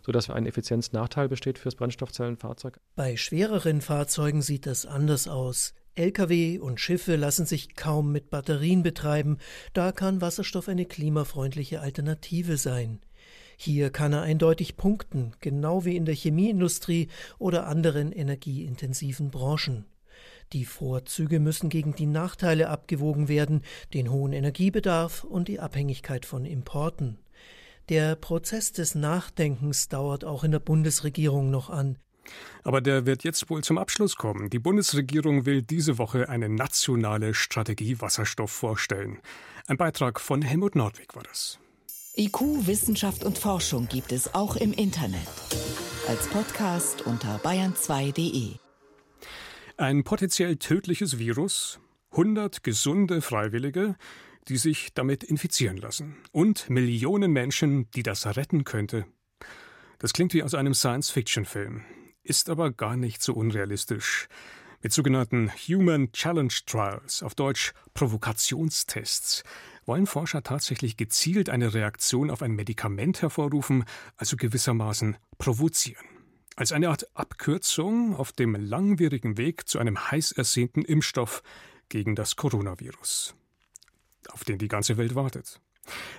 sodass 0.01 0.29
ein 0.29 0.45
Effizienznachteil 0.45 1.27
besteht 1.27 1.59
für 1.59 1.65
das 1.65 1.75
Brennstoffzellenfahrzeug. 1.75 2.79
Bei 2.95 3.17
schwereren 3.17 3.81
Fahrzeugen 3.81 4.41
sieht 4.41 4.65
das 4.65 4.85
anders 4.85 5.27
aus. 5.27 5.73
Lkw 5.95 6.59
und 6.59 6.79
Schiffe 6.79 7.17
lassen 7.17 7.45
sich 7.45 7.75
kaum 7.75 8.13
mit 8.13 8.29
Batterien 8.29 8.81
betreiben, 8.81 9.39
da 9.73 9.91
kann 9.91 10.21
Wasserstoff 10.21 10.69
eine 10.69 10.85
klimafreundliche 10.85 11.81
Alternative 11.81 12.55
sein. 12.55 13.01
Hier 13.65 13.91
kann 13.91 14.11
er 14.11 14.23
eindeutig 14.23 14.75
punkten, 14.75 15.31
genau 15.39 15.85
wie 15.85 15.95
in 15.95 16.03
der 16.03 16.15
Chemieindustrie 16.15 17.07
oder 17.39 17.65
anderen 17.65 18.11
energieintensiven 18.11 19.31
Branchen. 19.31 19.85
Die 20.51 20.65
Vorzüge 20.65 21.39
müssen 21.39 21.69
gegen 21.69 21.95
die 21.95 22.05
Nachteile 22.05 22.67
abgewogen 22.67 23.29
werden, 23.29 23.61
den 23.93 24.11
hohen 24.11 24.33
Energiebedarf 24.33 25.23
und 25.23 25.47
die 25.47 25.61
Abhängigkeit 25.61 26.25
von 26.25 26.43
Importen. 26.43 27.19
Der 27.87 28.17
Prozess 28.17 28.73
des 28.73 28.95
Nachdenkens 28.95 29.87
dauert 29.87 30.25
auch 30.25 30.43
in 30.43 30.51
der 30.51 30.59
Bundesregierung 30.59 31.49
noch 31.49 31.69
an. 31.69 31.97
Aber 32.63 32.81
der 32.81 33.05
wird 33.05 33.23
jetzt 33.23 33.49
wohl 33.49 33.63
zum 33.63 33.77
Abschluss 33.77 34.17
kommen. 34.17 34.49
Die 34.49 34.59
Bundesregierung 34.59 35.45
will 35.45 35.61
diese 35.61 35.97
Woche 35.97 36.27
eine 36.27 36.49
nationale 36.49 37.33
Strategie 37.33 38.01
Wasserstoff 38.01 38.51
vorstellen. 38.51 39.19
Ein 39.67 39.77
Beitrag 39.77 40.19
von 40.19 40.41
Helmut 40.41 40.75
Nordwig 40.75 41.15
war 41.15 41.23
das. 41.23 41.59
IQ, 42.15 42.67
Wissenschaft 42.67 43.23
und 43.23 43.39
Forschung 43.39 43.87
gibt 43.87 44.11
es 44.11 44.35
auch 44.35 44.55
im 44.55 44.71
Internet. 44.71 45.27
Als 46.07 46.27
Podcast 46.27 47.01
unter 47.07 47.37
bayern2.de. 47.37 48.51
Ein 49.77 50.03
potenziell 50.03 50.57
tödliches 50.57 51.17
Virus, 51.17 51.79
100 52.11 52.61
gesunde 52.61 53.23
Freiwillige, 53.23 53.95
die 54.47 54.57
sich 54.57 54.93
damit 54.93 55.23
infizieren 55.23 55.77
lassen. 55.77 56.15
Und 56.31 56.69
Millionen 56.69 57.31
Menschen, 57.31 57.89
die 57.95 58.03
das 58.03 58.27
retten 58.27 58.63
könnte. 58.63 59.07
Das 59.97 60.13
klingt 60.13 60.35
wie 60.35 60.43
aus 60.43 60.53
einem 60.53 60.75
Science-Fiction-Film, 60.75 61.81
ist 62.21 62.51
aber 62.51 62.69
gar 62.69 62.95
nicht 62.95 63.23
so 63.23 63.33
unrealistisch. 63.33 64.27
Mit 64.83 64.91
sogenannten 64.91 65.49
Human 65.67 66.11
Challenge 66.11 66.53
Trials, 66.65 67.23
auf 67.23 67.35
Deutsch 67.35 67.73
Provokationstests, 67.93 69.43
wollen 69.85 70.05
Forscher 70.05 70.43
tatsächlich 70.43 70.97
gezielt 70.97 71.49
eine 71.49 71.73
Reaktion 71.73 72.29
auf 72.29 72.41
ein 72.41 72.51
Medikament 72.51 73.21
hervorrufen, 73.21 73.85
also 74.17 74.35
gewissermaßen 74.35 75.17
provozieren. 75.37 76.05
Als 76.57 76.73
eine 76.73 76.89
Art 76.89 77.07
Abkürzung 77.15 78.15
auf 78.15 78.33
dem 78.33 78.55
langwierigen 78.55 79.37
Weg 79.37 79.67
zu 79.67 79.79
einem 79.79 80.11
heiß 80.11 80.33
ersehnten 80.33 80.83
Impfstoff 80.83 81.41
gegen 81.89 82.15
das 82.15 82.35
Coronavirus 82.35 83.35
auf 84.31 84.43
den 84.43 84.57
die 84.57 84.67
ganze 84.67 84.97
Welt 84.97 85.15
wartet. 85.15 85.61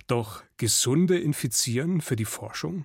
Doch 0.06 0.42
gesunde 0.56 1.18
Infizieren 1.18 2.00
für 2.00 2.16
die 2.16 2.26
Forschung? 2.26 2.84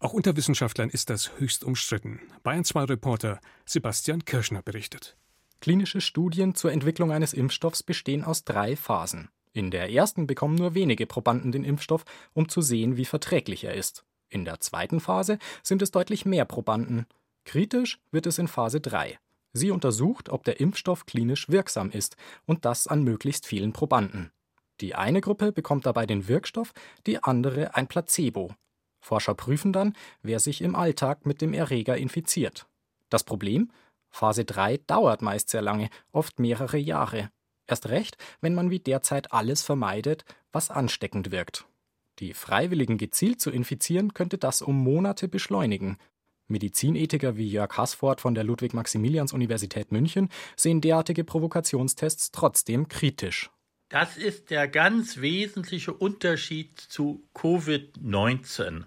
Auch 0.00 0.12
unter 0.12 0.36
Wissenschaftlern 0.36 0.90
ist 0.90 1.10
das 1.10 1.38
höchst 1.38 1.64
umstritten. 1.64 2.20
Bayern 2.42 2.64
2 2.64 2.84
Reporter 2.84 3.40
Sebastian 3.64 4.24
Kirschner 4.24 4.62
berichtet. 4.62 5.16
Klinische 5.60 6.00
Studien 6.00 6.54
zur 6.54 6.72
Entwicklung 6.72 7.12
eines 7.12 7.32
Impfstoffs 7.32 7.82
bestehen 7.82 8.24
aus 8.24 8.44
drei 8.44 8.76
Phasen. 8.76 9.28
In 9.52 9.70
der 9.70 9.92
ersten 9.92 10.26
bekommen 10.26 10.54
nur 10.54 10.74
wenige 10.74 11.06
Probanden 11.06 11.52
den 11.52 11.64
Impfstoff, 11.64 12.04
um 12.32 12.48
zu 12.48 12.62
sehen, 12.62 12.96
wie 12.96 13.04
verträglich 13.04 13.64
er 13.64 13.74
ist. 13.74 14.04
In 14.28 14.44
der 14.44 14.60
zweiten 14.60 14.98
Phase 14.98 15.38
sind 15.62 15.82
es 15.82 15.90
deutlich 15.90 16.24
mehr 16.24 16.46
Probanden. 16.46 17.06
Kritisch 17.44 18.00
wird 18.10 18.26
es 18.26 18.38
in 18.38 18.48
Phase 18.48 18.80
3. 18.80 19.18
Sie 19.52 19.70
untersucht, 19.70 20.30
ob 20.30 20.44
der 20.44 20.58
Impfstoff 20.58 21.04
klinisch 21.04 21.50
wirksam 21.50 21.90
ist 21.90 22.16
und 22.46 22.64
das 22.64 22.86
an 22.86 23.02
möglichst 23.02 23.46
vielen 23.46 23.72
Probanden. 23.72 24.32
Die 24.80 24.94
eine 24.94 25.20
Gruppe 25.20 25.52
bekommt 25.52 25.84
dabei 25.86 26.06
den 26.06 26.26
Wirkstoff, 26.28 26.72
die 27.06 27.22
andere 27.22 27.74
ein 27.74 27.86
Placebo. 27.86 28.54
Forscher 29.02 29.34
prüfen 29.34 29.72
dann, 29.72 29.94
wer 30.22 30.40
sich 30.40 30.62
im 30.62 30.74
Alltag 30.74 31.26
mit 31.26 31.42
dem 31.42 31.52
Erreger 31.52 31.98
infiziert. 31.98 32.66
Das 33.10 33.24
Problem? 33.24 33.70
Phase 34.10 34.44
3 34.44 34.78
dauert 34.86 35.22
meist 35.22 35.50
sehr 35.50 35.60
lange, 35.60 35.90
oft 36.12 36.38
mehrere 36.38 36.78
Jahre. 36.78 37.30
Erst 37.66 37.88
recht, 37.88 38.16
wenn 38.40 38.54
man 38.54 38.70
wie 38.70 38.78
derzeit 38.78 39.32
alles 39.32 39.62
vermeidet, 39.62 40.24
was 40.52 40.70
ansteckend 40.70 41.30
wirkt. 41.32 41.66
Die 42.18 42.32
Freiwilligen 42.32 42.98
gezielt 42.98 43.40
zu 43.40 43.50
infizieren, 43.50 44.14
könnte 44.14 44.38
das 44.38 44.62
um 44.62 44.76
Monate 44.76 45.28
beschleunigen. 45.28 45.96
Medizinethiker 46.46 47.36
wie 47.36 47.48
Jörg 47.48 47.76
Haßford 47.76 48.20
von 48.20 48.34
der 48.34 48.44
Ludwig-Maximilians-Universität 48.44 49.90
München 49.90 50.28
sehen 50.56 50.80
derartige 50.80 51.24
Provokationstests 51.24 52.30
trotzdem 52.30 52.88
kritisch. 52.88 53.50
Das 53.92 54.16
ist 54.16 54.48
der 54.48 54.68
ganz 54.68 55.18
wesentliche 55.18 55.92
Unterschied 55.92 56.80
zu 56.80 57.28
Covid-19. 57.34 58.84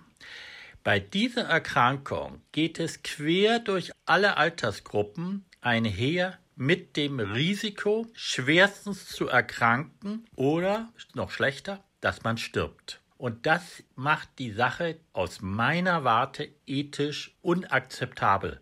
Bei 0.83 0.99
dieser 0.99 1.43
Erkrankung 1.43 2.41
geht 2.51 2.79
es 2.79 3.03
quer 3.03 3.59
durch 3.59 3.91
alle 4.05 4.37
Altersgruppen 4.37 5.45
einher 5.61 6.39
mit 6.55 6.97
dem 6.97 7.19
Risiko, 7.19 8.07
schwerstens 8.13 9.07
zu 9.07 9.27
erkranken 9.27 10.25
oder 10.35 10.91
noch 11.13 11.29
schlechter, 11.29 11.83
dass 12.01 12.23
man 12.23 12.39
stirbt. 12.39 12.99
Und 13.17 13.45
das 13.45 13.83
macht 13.93 14.29
die 14.39 14.53
Sache 14.53 14.97
aus 15.13 15.39
meiner 15.39 16.03
Warte 16.03 16.49
ethisch 16.65 17.37
unakzeptabel. 17.43 18.59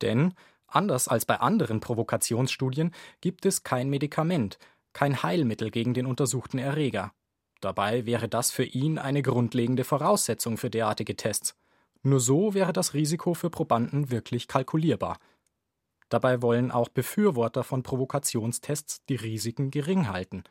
Denn, 0.00 0.32
anders 0.66 1.08
als 1.08 1.26
bei 1.26 1.40
anderen 1.40 1.80
Provokationsstudien, 1.80 2.94
gibt 3.20 3.44
es 3.44 3.64
kein 3.64 3.90
Medikament, 3.90 4.58
kein 4.94 5.22
Heilmittel 5.22 5.70
gegen 5.70 5.92
den 5.92 6.06
untersuchten 6.06 6.58
Erreger. 6.58 7.12
Dabei 7.60 8.06
wäre 8.06 8.28
das 8.28 8.50
für 8.50 8.64
ihn 8.64 8.98
eine 8.98 9.20
grundlegende 9.20 9.84
Voraussetzung 9.84 10.56
für 10.56 10.70
derartige 10.70 11.16
Tests. 11.16 11.54
Nur 12.02 12.20
so 12.20 12.54
wäre 12.54 12.72
das 12.72 12.94
Risiko 12.94 13.34
für 13.34 13.50
Probanden 13.50 14.10
wirklich 14.10 14.48
kalkulierbar. 14.48 15.18
Dabei 16.08 16.42
wollen 16.42 16.70
auch 16.70 16.88
Befürworter 16.88 17.64
von 17.64 17.82
Provokationstests 17.82 19.04
die 19.06 19.16
Risiken 19.16 19.70
gering 19.70 20.08
halten. 20.08 20.44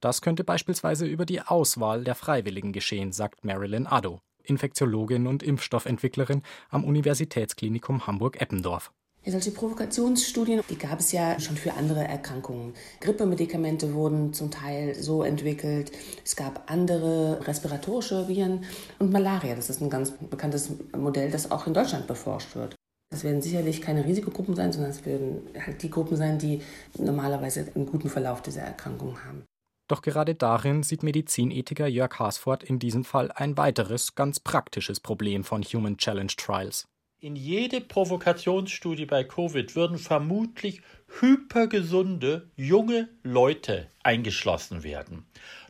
Das 0.00 0.22
könnte 0.22 0.44
beispielsweise 0.44 1.06
über 1.06 1.24
die 1.26 1.40
Auswahl 1.40 2.04
der 2.04 2.14
Freiwilligen 2.14 2.72
geschehen, 2.72 3.12
sagt 3.12 3.44
Marilyn 3.44 3.86
Addo, 3.86 4.20
Infektiologin 4.42 5.26
und 5.26 5.42
Impfstoffentwicklerin 5.42 6.42
am 6.68 6.84
Universitätsklinikum 6.84 8.06
Hamburg-Eppendorf. 8.06 8.92
Ja, 9.24 9.32
solche 9.32 9.52
Provokationsstudien, 9.52 10.60
die 10.68 10.76
gab 10.76 11.00
es 11.00 11.10
ja 11.10 11.40
schon 11.40 11.56
für 11.56 11.72
andere 11.72 12.04
Erkrankungen. 12.04 12.74
Grippemedikamente 13.00 13.94
wurden 13.94 14.34
zum 14.34 14.50
Teil 14.50 14.94
so 14.94 15.22
entwickelt. 15.22 15.92
Es 16.22 16.36
gab 16.36 16.70
andere 16.70 17.40
respiratorische 17.46 18.28
Viren 18.28 18.64
und 18.98 19.12
Malaria. 19.12 19.54
Das 19.54 19.70
ist 19.70 19.80
ein 19.80 19.88
ganz 19.88 20.10
bekanntes 20.10 20.72
Modell, 20.94 21.30
das 21.30 21.50
auch 21.50 21.66
in 21.66 21.72
Deutschland 21.72 22.06
beforscht 22.06 22.54
wird. 22.54 22.74
Das 23.10 23.24
werden 23.24 23.40
sicherlich 23.40 23.80
keine 23.80 24.04
Risikogruppen 24.04 24.54
sein, 24.56 24.72
sondern 24.72 24.90
es 24.90 25.06
werden 25.06 25.48
halt 25.58 25.82
die 25.82 25.90
Gruppen 25.90 26.18
sein, 26.18 26.38
die 26.38 26.60
normalerweise 26.98 27.66
einen 27.74 27.86
guten 27.86 28.10
Verlauf 28.10 28.42
dieser 28.42 28.62
Erkrankung 28.62 29.24
haben. 29.24 29.44
Doch 29.88 30.02
gerade 30.02 30.34
darin 30.34 30.82
sieht 30.82 31.02
Medizinethiker 31.02 31.86
Jörg 31.86 32.18
Haasford 32.18 32.62
in 32.62 32.78
diesem 32.78 33.04
Fall 33.04 33.30
ein 33.32 33.56
weiteres, 33.56 34.14
ganz 34.14 34.40
praktisches 34.40 35.00
Problem 35.00 35.44
von 35.44 35.62
Human 35.62 35.96
Challenge 35.96 36.32
Trials. 36.36 36.86
In 37.24 37.36
jede 37.36 37.80
Provokationsstudie 37.80 39.06
bei 39.06 39.24
Covid 39.24 39.74
würden 39.74 39.96
vermutlich 39.96 40.82
hypergesunde 41.20 42.50
junge 42.54 43.08
Leute 43.22 43.88
eingeschlossen 44.02 44.82
werden. 44.82 45.24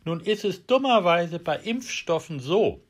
Nun 0.04 0.18
ist 0.18 0.44
es 0.44 0.66
dummerweise 0.66 1.38
bei 1.38 1.56
Impfstoffen 1.58 2.40
so, 2.40 2.82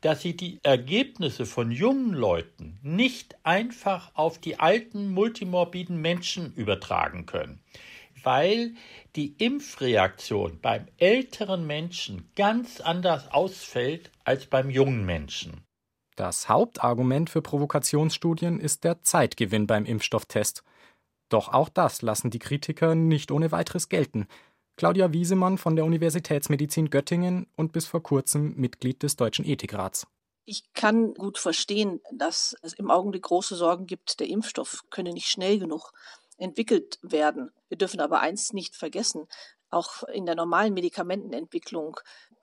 dass 0.00 0.22
sie 0.22 0.34
die 0.34 0.60
Ergebnisse 0.62 1.44
von 1.44 1.70
jungen 1.70 2.14
Leuten 2.14 2.78
nicht 2.82 3.36
einfach 3.42 4.12
auf 4.14 4.38
die 4.38 4.58
alten 4.58 5.08
multimorbiden 5.08 6.00
Menschen 6.00 6.54
übertragen 6.54 7.26
können, 7.26 7.60
weil 8.22 8.72
die 9.14 9.34
Impfreaktion 9.36 10.58
beim 10.62 10.86
älteren 10.96 11.66
Menschen 11.66 12.30
ganz 12.34 12.80
anders 12.80 13.30
ausfällt 13.30 14.10
als 14.24 14.46
beim 14.46 14.70
jungen 14.70 15.04
Menschen. 15.04 15.65
Das 16.16 16.48
Hauptargument 16.48 17.28
für 17.28 17.42
Provokationsstudien 17.42 18.58
ist 18.58 18.84
der 18.84 19.02
Zeitgewinn 19.02 19.66
beim 19.66 19.84
Impfstofftest. 19.84 20.64
Doch 21.28 21.52
auch 21.52 21.68
das 21.68 22.00
lassen 22.00 22.30
die 22.30 22.38
Kritiker 22.38 22.94
nicht 22.94 23.30
ohne 23.30 23.52
weiteres 23.52 23.90
gelten. 23.90 24.26
Claudia 24.76 25.12
Wiesemann 25.12 25.58
von 25.58 25.76
der 25.76 25.84
Universitätsmedizin 25.84 26.88
Göttingen 26.88 27.46
und 27.54 27.72
bis 27.72 27.84
vor 27.84 28.02
kurzem 28.02 28.54
Mitglied 28.56 29.02
des 29.02 29.16
Deutschen 29.16 29.44
Ethikrats. 29.44 30.06
Ich 30.46 30.72
kann 30.72 31.12
gut 31.12 31.36
verstehen, 31.36 32.00
dass 32.14 32.56
es 32.62 32.72
im 32.72 32.90
Augenblick 32.90 33.24
große 33.24 33.56
Sorgen 33.56 33.86
gibt, 33.86 34.18
der 34.18 34.28
Impfstoff 34.28 34.84
könne 34.88 35.12
nicht 35.12 35.28
schnell 35.28 35.58
genug 35.58 35.92
entwickelt 36.38 36.98
werden. 37.02 37.50
Wir 37.68 37.76
dürfen 37.76 38.00
aber 38.00 38.20
eins 38.20 38.54
nicht 38.54 38.74
vergessen, 38.74 39.26
auch 39.70 40.04
in 40.04 40.24
der 40.24 40.34
normalen 40.34 40.74
Medikamentenentwicklung 40.74 41.98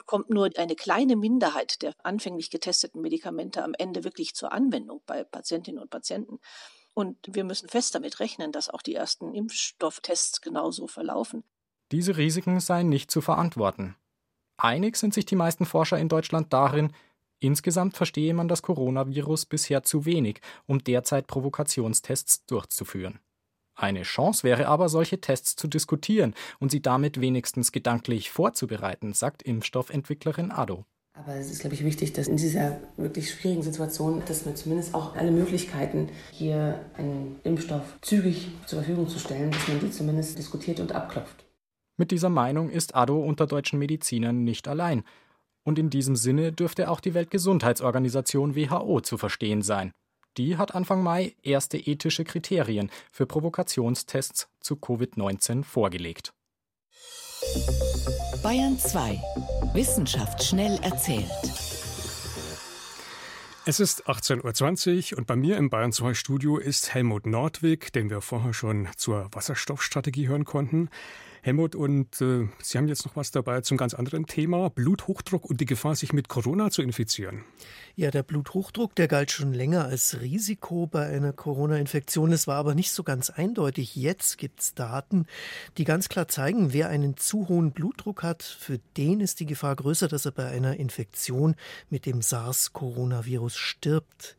kommt 0.06 0.30
nur 0.30 0.50
eine 0.58 0.76
kleine 0.76 1.16
Minderheit 1.16 1.82
der 1.82 1.94
anfänglich 2.04 2.50
getesteten 2.50 3.02
Medikamente 3.02 3.64
am 3.64 3.74
Ende 3.78 4.04
wirklich 4.04 4.36
zur 4.36 4.52
Anwendung 4.52 5.02
bei 5.06 5.24
Patientinnen 5.24 5.82
und 5.82 5.90
Patienten. 5.90 6.40
Und 6.94 7.18
wir 7.28 7.44
müssen 7.44 7.70
fest 7.70 7.96
damit 7.96 8.20
rechnen, 8.20 8.52
dass 8.52 8.70
auch 8.70 8.82
die 8.82 8.94
ersten 8.94 9.34
Impfstofftests 9.34 10.42
genauso 10.42 10.88
verlaufen. 10.88 11.44
Diese 11.92 12.18
Risiken 12.18 12.60
seien 12.60 12.90
nicht 12.90 13.10
zu 13.10 13.22
verantworten. 13.22 13.96
Einig 14.58 14.98
sind 14.98 15.14
sich 15.14 15.26
die 15.26 15.36
meisten 15.36 15.66
Forscher 15.66 15.98
in 15.98 16.10
Deutschland 16.10 16.54
darin, 16.54 16.94
insgesamt 17.40 17.98
verstehe 17.98 18.34
man 18.34 18.48
das 18.48 18.62
Coronavirus 18.62 19.46
bisher 19.48 19.84
zu 19.84 20.06
wenig, 20.06 20.42
um 20.68 20.84
derzeit 20.84 21.28
Provokationstests 21.28 22.46
durchzuführen. 22.46 23.20
Eine 23.76 24.04
Chance 24.04 24.44
wäre 24.44 24.68
aber, 24.68 24.90
solche 24.90 25.20
Tests 25.20 25.56
zu 25.56 25.68
diskutieren 25.68 26.36
und 26.60 26.72
sie 26.72 26.82
damit 26.82 27.20
wenigstens 27.20 27.72
gedanklich 27.72 28.30
vorzubereiten, 28.30 29.14
sagt 29.14 29.42
Impfstoffentwicklerin 29.42 30.52
Ado. 30.52 30.86
Aber 31.16 31.36
es 31.36 31.52
ist, 31.52 31.60
glaube 31.60 31.76
ich, 31.76 31.84
wichtig, 31.84 32.14
dass 32.14 32.28
in 32.28 32.38
dieser 32.38 32.80
wirklich 32.98 33.32
schwierigen 33.32 33.62
Situation, 33.62 34.24
dass 34.26 34.46
wir 34.46 34.56
zumindest 34.56 34.96
auch 34.96 35.16
alle 35.16 35.32
Möglichkeiten, 35.32 36.10
hier 36.32 36.80
einen 36.98 37.40
Impfstoff 37.44 37.84
zügig 38.02 38.48
zur 38.66 38.80
Verfügung 38.80 39.08
zu 39.08 39.20
stellen, 39.20 39.52
dass 39.52 39.68
man 39.68 39.80
die 39.80 39.92
zumindest 39.92 40.40
diskutiert 40.40 40.80
und 40.80 40.92
abklopft. 40.92 41.46
Mit 41.98 42.10
dieser 42.10 42.30
Meinung 42.30 42.70
ist 42.70 42.96
Ado 42.96 43.24
unter 43.24 43.46
deutschen 43.46 43.78
Medizinern 43.78 44.44
nicht 44.44 44.68
allein. 44.68 45.04
Und 45.64 45.78
in 45.78 45.92
diesem 45.92 46.16
Sinne 46.16 46.52
dürfte 46.52 46.90
auch 46.90 47.00
die 47.00 47.14
Weltgesundheitsorganisation 47.14 48.56
WHO 48.56 49.02
zu 49.02 49.18
verstehen 49.18 49.62
sein. 49.62 49.94
Die 50.38 50.58
hat 50.58 50.74
Anfang 50.74 51.04
Mai 51.04 51.36
erste 51.44 51.78
ethische 51.78 52.24
Kriterien 52.24 52.90
für 53.12 53.28
Provokationstests 53.28 54.48
zu 54.60 54.76
Covid-19 54.76 55.64
vorgelegt. 55.64 56.34
Bayern 58.42 58.80
2. 58.80 59.22
Wissenschaft 59.74 60.44
schnell 60.44 60.80
erzählt. 60.82 61.30
Es 63.66 63.80
ist 63.80 64.08
18.20 64.08 65.14
Uhr 65.14 65.20
und 65.20 65.28
bei 65.28 65.36
mir 65.36 65.58
im 65.58 65.70
Bayern 65.70 65.92
2 65.92 66.16
Studio 66.16 66.58
ist 66.58 66.96
Helmut 66.96 67.28
Nordwig, 67.28 67.94
den 67.94 68.10
wir 68.10 68.22
vorher 68.22 68.54
schon 68.54 68.90
zur 68.98 69.30
Wasserstoffstrategie 69.32 70.28
hören 70.28 70.46
konnten. 70.46 70.90
Helmut, 71.46 71.76
und 71.76 72.22
äh, 72.22 72.48
Sie 72.62 72.78
haben 72.78 72.88
jetzt 72.88 73.06
noch 73.06 73.18
was 73.18 73.32
dabei 73.32 73.60
zum 73.60 73.76
ganz 73.76 73.94
anderen 73.94 74.28
Thema, 74.28 74.70
Bluthochdruck 74.70 75.44
und 75.44 75.60
die 75.60 75.66
Gefahr, 75.66 75.94
sich 75.94 76.14
mit 76.14 76.30
Corona 76.30 76.72
zu 76.72 76.82
infizieren. 76.82 77.44
Ja, 77.98 78.12
der 78.12 78.24
Bluthochdruck, 78.24 78.96
der 78.96 79.10
galt 79.10 79.30
schon 79.30 79.54
länger 79.54 79.84
als 79.84 80.22
Risiko 80.22 80.88
bei 80.88 81.06
einer 81.06 81.34
Corona-Infektion. 81.34 82.32
Es 82.32 82.48
war 82.48 82.56
aber 82.56 82.76
nicht 82.76 82.92
so 82.92 83.04
ganz 83.04 83.30
eindeutig. 83.30 83.94
Jetzt 83.98 84.38
gibt 84.38 84.62
es 84.62 84.74
Daten, 84.74 85.26
die 85.78 85.84
ganz 85.84 86.08
klar 86.08 86.30
zeigen, 86.30 86.72
wer 86.72 86.88
einen 86.88 87.18
zu 87.18 87.50
hohen 87.50 87.74
Blutdruck 87.74 88.24
hat, 88.24 88.42
für 88.42 88.80
den 88.96 89.20
ist 89.20 89.42
die 89.42 89.46
Gefahr 89.46 89.76
größer, 89.76 90.08
dass 90.08 90.26
er 90.26 90.32
bei 90.32 90.48
einer 90.48 90.78
Infektion 90.78 91.56
mit 91.90 92.06
dem 92.06 92.22
SARS-Coronavirus 92.22 93.58
stirbt. 93.58 94.38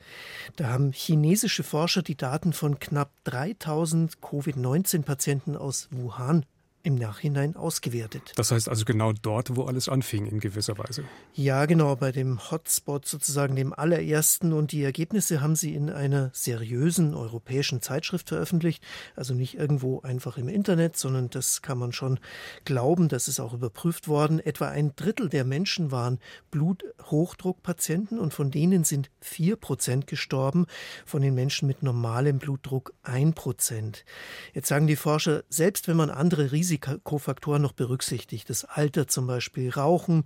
Da 0.56 0.68
haben 0.68 0.92
chinesische 0.92 1.64
Forscher 1.64 2.00
die 2.00 2.16
Daten 2.16 2.54
von 2.54 2.78
knapp 2.78 3.12
3000 3.24 4.22
Covid-19-Patienten 4.22 5.54
aus 5.54 5.88
Wuhan 5.90 6.46
im 6.84 6.96
Nachhinein 6.96 7.56
ausgewertet. 7.56 8.32
Das 8.36 8.50
heißt 8.50 8.68
also 8.68 8.84
genau 8.84 9.12
dort, 9.14 9.56
wo 9.56 9.64
alles 9.64 9.88
anfing 9.88 10.26
in 10.26 10.38
gewisser 10.38 10.76
Weise. 10.76 11.04
Ja, 11.32 11.64
genau, 11.64 11.96
bei 11.96 12.12
dem 12.12 12.50
Hotspot 12.50 13.06
sozusagen, 13.06 13.56
dem 13.56 13.72
allerersten. 13.72 14.52
Und 14.52 14.70
die 14.70 14.82
Ergebnisse 14.82 15.40
haben 15.40 15.56
sie 15.56 15.74
in 15.74 15.88
einer 15.88 16.30
seriösen 16.34 17.14
europäischen 17.14 17.80
Zeitschrift 17.80 18.28
veröffentlicht. 18.28 18.84
Also 19.16 19.32
nicht 19.32 19.54
irgendwo 19.54 20.02
einfach 20.02 20.36
im 20.36 20.48
Internet, 20.48 20.98
sondern 20.98 21.30
das 21.30 21.62
kann 21.62 21.78
man 21.78 21.92
schon 21.92 22.20
glauben. 22.66 23.08
Das 23.08 23.28
ist 23.28 23.40
auch 23.40 23.54
überprüft 23.54 24.06
worden. 24.06 24.38
Etwa 24.38 24.68
ein 24.68 24.94
Drittel 24.94 25.30
der 25.30 25.44
Menschen 25.44 25.90
waren 25.90 26.18
Bluthochdruckpatienten 26.50 28.18
und 28.18 28.34
von 28.34 28.50
denen 28.50 28.84
sind 28.84 29.10
vier 29.20 29.56
Prozent 29.56 30.06
gestorben. 30.06 30.66
Von 31.06 31.22
den 31.22 31.34
Menschen 31.34 31.66
mit 31.66 31.82
normalem 31.82 32.38
Blutdruck 32.38 32.92
ein 33.02 33.32
Prozent. 33.32 34.04
Jetzt 34.52 34.68
sagen 34.68 34.86
die 34.86 34.96
Forscher, 34.96 35.44
selbst 35.48 35.88
wenn 35.88 35.96
man 35.96 36.10
andere 36.10 36.52
Risiken 36.52 36.73
Risikofaktoren 36.74 37.62
noch 37.62 37.72
berücksichtigt. 37.72 38.50
Das 38.50 38.64
Alter 38.64 39.06
zum 39.06 39.26
Beispiel, 39.26 39.70
Rauchen. 39.70 40.24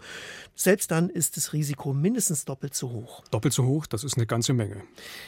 Selbst 0.54 0.90
dann 0.90 1.10
ist 1.10 1.36
das 1.36 1.52
Risiko 1.52 1.92
mindestens 1.92 2.44
doppelt 2.44 2.74
so 2.74 2.90
hoch. 2.90 3.22
Doppelt 3.30 3.52
so 3.52 3.64
hoch, 3.64 3.86
das 3.86 4.04
ist 4.04 4.16
eine 4.16 4.26
ganze 4.26 4.52
Menge. 4.52 4.82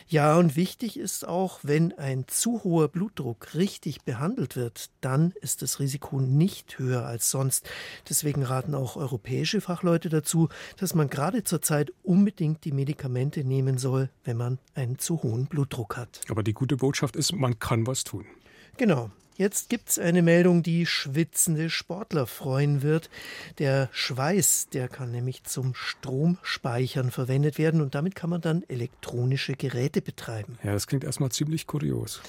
Ja, 0.09 0.37
und 0.37 0.57
wichtig 0.57 0.99
ist 0.99 1.27
auch, 1.27 1.61
wenn 1.63 1.97
ein 1.99 2.25
zu 2.27 2.65
hoher 2.65 2.89
Blutdruck 2.89 3.55
richtig 3.55 4.03
behandelt 4.03 4.57
wird, 4.57 4.91
dann 5.01 5.33
ist 5.41 5.63
das 5.63 5.81
Risiko 5.81 6.21
nicht 6.21 6.79
höher 6.79 7.05
als 7.05 7.31
sonst. 7.31 7.69
Deswegen 8.09 8.43
raten 8.43 8.75
auch 8.75 8.97
europäische 8.97 9.61
Fachleute 9.61 10.09
dazu, 10.09 10.49
dass 10.79 10.95
man 10.95 11.11
gerade 11.11 11.45
zurzeit 11.45 11.93
unbedingt 12.03 12.65
die 12.65 12.73
Medikamente 12.73 13.45
nehmen 13.45 13.79
soll, 13.79 14.11
wenn 14.25 14.37
man 14.37 14.59
einen 14.75 14.99
zu 14.99 15.23
hohen 15.23 15.47
Blutdruck 15.47 15.97
hat. 15.97 16.21
Aber 16.29 16.43
die 16.43 16.55
gute 16.55 16.77
Botschaft 16.77 17.17
ist, 17.17 17.33
man 17.33 17.59
kann 17.59 17.87
was 17.87 18.05
tun. 18.05 18.25
Genau. 18.77 19.11
Jetzt 19.41 19.71
gibt 19.71 19.89
es 19.89 19.99
eine 19.99 20.21
Meldung, 20.21 20.63
die 20.63 20.85
schwitzende 20.85 21.71
Sportler 21.71 22.27
freuen 22.27 22.83
wird. 22.83 23.09
Der 23.59 23.89
Schweiß, 23.91 24.69
der 24.71 24.87
kann 24.87 25.13
nämlich 25.13 25.45
zum 25.45 25.75
Stromspeichern 25.75 27.11
verwendet 27.11 27.57
werden 27.57 27.81
und 27.81 27.95
damit 27.95 28.15
kann 28.15 28.29
man 28.29 28.43
dann 28.43 28.65
elektronische 28.69 29.55
Geräte 29.55 30.03
betreiben. 30.03 30.59
Ja, 30.63 30.75
das 30.75 30.87
klingt 30.87 31.05
erstmal 31.05 31.31
ziemlich 31.31 31.67
kurios. 31.67 32.21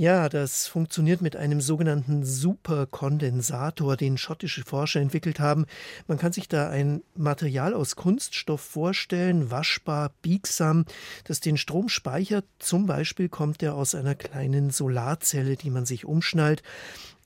Ja, 0.00 0.30
das 0.30 0.66
funktioniert 0.66 1.20
mit 1.20 1.36
einem 1.36 1.60
sogenannten 1.60 2.24
Superkondensator, 2.24 3.98
den 3.98 4.16
schottische 4.16 4.64
Forscher 4.64 4.98
entwickelt 4.98 5.40
haben. 5.40 5.66
Man 6.06 6.16
kann 6.16 6.32
sich 6.32 6.48
da 6.48 6.70
ein 6.70 7.02
Material 7.16 7.74
aus 7.74 7.96
Kunststoff 7.96 8.62
vorstellen, 8.62 9.50
waschbar, 9.50 10.12
biegsam, 10.22 10.86
das 11.24 11.40
den 11.40 11.58
Strom 11.58 11.90
speichert. 11.90 12.46
Zum 12.58 12.86
Beispiel 12.86 13.28
kommt 13.28 13.62
er 13.62 13.74
aus 13.74 13.94
einer 13.94 14.14
kleinen 14.14 14.70
Solarzelle, 14.70 15.56
die 15.56 15.68
man 15.68 15.84
sich 15.84 16.06
Anstalt 16.50 16.62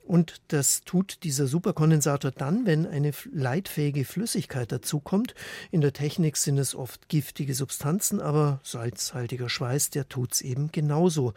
Und 0.07 0.43
das 0.49 0.83
tut 0.83 1.19
dieser 1.23 1.47
Superkondensator 1.47 2.31
dann, 2.31 2.67
wenn 2.67 2.87
eine 2.87 3.13
leitfähige 3.33 4.05
Flüssigkeit 4.05 4.71
dazukommt. 4.71 5.35
In 5.71 5.81
der 5.81 5.95
Technik 5.95 6.37
sind 6.37 6.59
es 6.59 6.75
oft 6.75 7.09
giftige 7.09 7.55
Substanzen, 7.55 8.21
aber 8.21 8.61
salzhaltiger 8.63 9.49
Schweiß, 9.49 9.91
der 9.91 10.09
tut's 10.09 10.43
eben 10.43 10.71
genauso. 10.71 11.33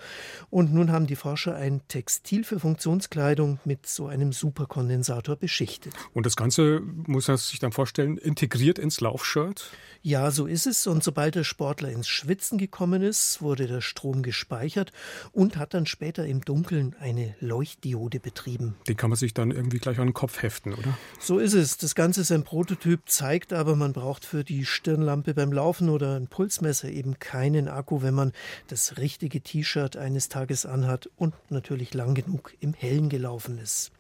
Und 0.49 0.73
nun 0.73 0.91
haben 0.91 1.07
die 1.07 1.15
Forscher 1.15 1.55
ein 1.55 1.81
Textil 1.87 2.43
für 2.43 2.59
Funktionskleidung 2.59 3.59
mit 3.63 3.87
so 3.87 4.07
einem 4.07 4.33
Superkondensator 4.33 5.37
beschichtet. 5.37 5.93
Und 6.13 6.25
das 6.25 6.35
Ganze, 6.35 6.81
muss 6.81 7.29
er 7.29 7.37
sich 7.37 7.59
dann 7.59 7.71
vorstellen, 7.71 8.17
integriert 8.17 8.79
ins 8.79 8.99
Laufshirt? 8.99 9.71
Ja, 10.01 10.29
so 10.29 10.45
ist 10.45 10.67
es. 10.67 10.87
Und 10.87 11.03
sobald 11.03 11.35
der 11.35 11.43
Sportler 11.43 11.89
ins 11.89 12.07
Schwitzen 12.07 12.57
gekommen 12.57 13.01
ist, 13.01 13.41
wurde 13.41 13.67
der 13.67 13.81
Strom 13.81 14.23
gespeichert 14.23 14.91
und 15.31 15.57
hat 15.57 15.73
dann 15.73 15.85
später 15.85 16.25
im 16.25 16.41
Dunkeln 16.41 16.95
eine 16.99 17.35
Leuchtdiode 17.39 18.19
betrieben. 18.19 18.56
Den 18.87 18.97
kann 18.97 19.09
man 19.09 19.17
sich 19.17 19.33
dann 19.33 19.51
irgendwie 19.51 19.79
gleich 19.79 19.99
an 19.99 20.07
den 20.07 20.13
Kopf 20.13 20.41
heften, 20.41 20.73
oder? 20.73 20.97
So 21.19 21.39
ist 21.39 21.53
es. 21.53 21.77
Das 21.77 21.95
Ganze 21.95 22.21
ist 22.21 22.31
ein 22.31 22.43
Prototyp, 22.43 23.01
zeigt 23.05 23.53
aber, 23.53 23.75
man 23.75 23.93
braucht 23.93 24.25
für 24.25 24.43
die 24.43 24.65
Stirnlampe 24.65 25.33
beim 25.33 25.51
Laufen 25.51 25.89
oder 25.89 26.15
ein 26.15 26.27
Pulsmesser 26.27 26.89
eben 26.89 27.19
keinen 27.19 27.67
Akku, 27.67 28.01
wenn 28.01 28.13
man 28.13 28.31
das 28.67 28.97
richtige 28.97 29.41
T-Shirt 29.41 29.97
eines 29.97 30.29
Tages 30.29 30.65
anhat 30.65 31.09
und 31.17 31.33
natürlich 31.49 31.93
lang 31.93 32.13
genug 32.13 32.53
im 32.59 32.73
Hellen 32.73 33.09
gelaufen 33.09 33.57
ist. 33.57 33.91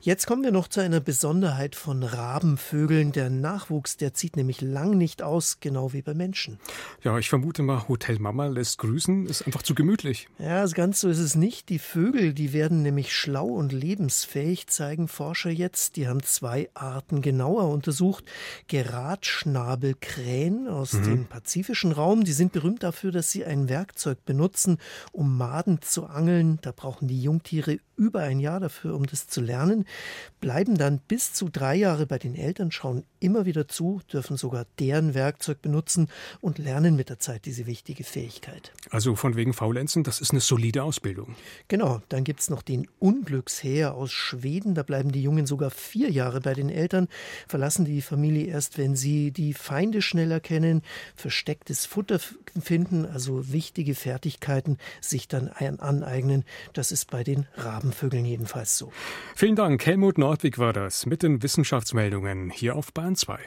Jetzt 0.00 0.26
kommen 0.26 0.42
wir 0.42 0.50
noch 0.50 0.66
zu 0.66 0.80
einer 0.80 0.98
Besonderheit 0.98 1.76
von 1.76 2.02
Rabenvögeln. 2.02 3.12
Der 3.12 3.30
Nachwuchs, 3.30 3.96
der 3.96 4.14
zieht 4.14 4.36
nämlich 4.36 4.60
lang 4.60 4.98
nicht 4.98 5.22
aus, 5.22 5.60
genau 5.60 5.92
wie 5.92 6.02
bei 6.02 6.12
Menschen. 6.12 6.58
Ja, 7.02 7.16
ich 7.18 7.28
vermute 7.28 7.62
mal, 7.62 7.86
Hotel 7.88 8.18
Mama 8.18 8.46
lässt 8.46 8.78
grüßen, 8.78 9.26
ist 9.26 9.46
einfach 9.46 9.62
zu 9.62 9.76
gemütlich. 9.76 10.28
Ja, 10.38 10.66
ganz 10.66 10.98
so 11.00 11.08
ist 11.08 11.20
es 11.20 11.36
nicht. 11.36 11.68
Die 11.68 11.78
Vögel, 11.78 12.34
die 12.34 12.52
werden 12.52 12.82
nämlich 12.82 13.14
schlau 13.14 13.46
und 13.46 13.70
lebensfähig, 13.72 14.66
zeigen 14.66 15.06
Forscher 15.06 15.50
jetzt. 15.50 15.94
Die 15.96 16.08
haben 16.08 16.22
zwei 16.22 16.68
Arten 16.74 17.22
genauer 17.22 17.68
untersucht. 17.68 18.24
Geradschnabelkrähen 18.66 20.66
aus 20.66 20.94
mhm. 20.94 21.04
dem 21.04 21.26
pazifischen 21.26 21.92
Raum, 21.92 22.24
die 22.24 22.32
sind 22.32 22.52
berühmt 22.52 22.82
dafür, 22.82 23.12
dass 23.12 23.30
sie 23.30 23.44
ein 23.44 23.68
Werkzeug 23.68 24.24
benutzen, 24.24 24.78
um 25.12 25.36
Maden 25.36 25.80
zu 25.80 26.06
angeln. 26.06 26.58
Da 26.62 26.72
brauchen 26.72 27.06
die 27.06 27.22
Jungtiere 27.22 27.78
über 28.02 28.20
ein 28.20 28.40
Jahr 28.40 28.58
dafür, 28.58 28.96
um 28.96 29.06
das 29.06 29.28
zu 29.28 29.40
lernen, 29.40 29.86
bleiben 30.40 30.76
dann 30.76 30.98
bis 30.98 31.32
zu 31.32 31.48
drei 31.48 31.76
Jahre 31.76 32.04
bei 32.04 32.18
den 32.18 32.34
Eltern, 32.34 32.72
schauen 32.72 33.04
immer 33.20 33.46
wieder 33.46 33.68
zu, 33.68 34.00
dürfen 34.12 34.36
sogar 34.36 34.66
deren 34.80 35.14
Werkzeug 35.14 35.62
benutzen 35.62 36.08
und 36.40 36.58
lernen 36.58 36.96
mit 36.96 37.10
der 37.10 37.20
Zeit 37.20 37.44
diese 37.44 37.66
wichtige 37.66 38.02
Fähigkeit. 38.02 38.72
Also 38.90 39.14
von 39.14 39.36
wegen 39.36 39.52
Faulenzen, 39.54 40.02
das 40.02 40.20
ist 40.20 40.32
eine 40.32 40.40
solide 40.40 40.82
Ausbildung. 40.82 41.36
Genau, 41.68 42.02
dann 42.08 42.24
gibt 42.24 42.40
es 42.40 42.50
noch 42.50 42.62
den 42.62 42.88
Unglücksheer 42.98 43.94
aus 43.94 44.10
Schweden. 44.10 44.74
Da 44.74 44.82
bleiben 44.82 45.12
die 45.12 45.22
Jungen 45.22 45.46
sogar 45.46 45.70
vier 45.70 46.10
Jahre 46.10 46.40
bei 46.40 46.54
den 46.54 46.70
Eltern, 46.70 47.06
verlassen 47.46 47.84
die 47.84 48.02
Familie 48.02 48.46
erst, 48.46 48.78
wenn 48.78 48.96
sie 48.96 49.30
die 49.30 49.54
Feinde 49.54 50.02
schneller 50.02 50.40
kennen, 50.40 50.82
verstecktes 51.14 51.86
Futter 51.86 52.18
finden, 52.60 53.06
also 53.06 53.52
wichtige 53.52 53.94
Fertigkeiten 53.94 54.78
sich 55.00 55.28
dann 55.28 55.48
aneignen. 55.48 56.44
Das 56.72 56.90
ist 56.90 57.10
bei 57.10 57.22
den 57.22 57.46
Rabenvögeln 57.92 58.24
jedenfalls 58.24 58.78
so. 58.78 58.90
Vielen 59.34 59.56
Dank, 59.56 59.84
Helmut 59.84 60.18
Nordwig 60.18 60.58
war 60.58 60.72
das 60.72 61.06
mit 61.06 61.22
den 61.22 61.42
Wissenschaftsmeldungen 61.42 62.50
hier 62.50 62.74
auf 62.74 62.92
Bahn 62.92 63.16
2. 63.16 63.38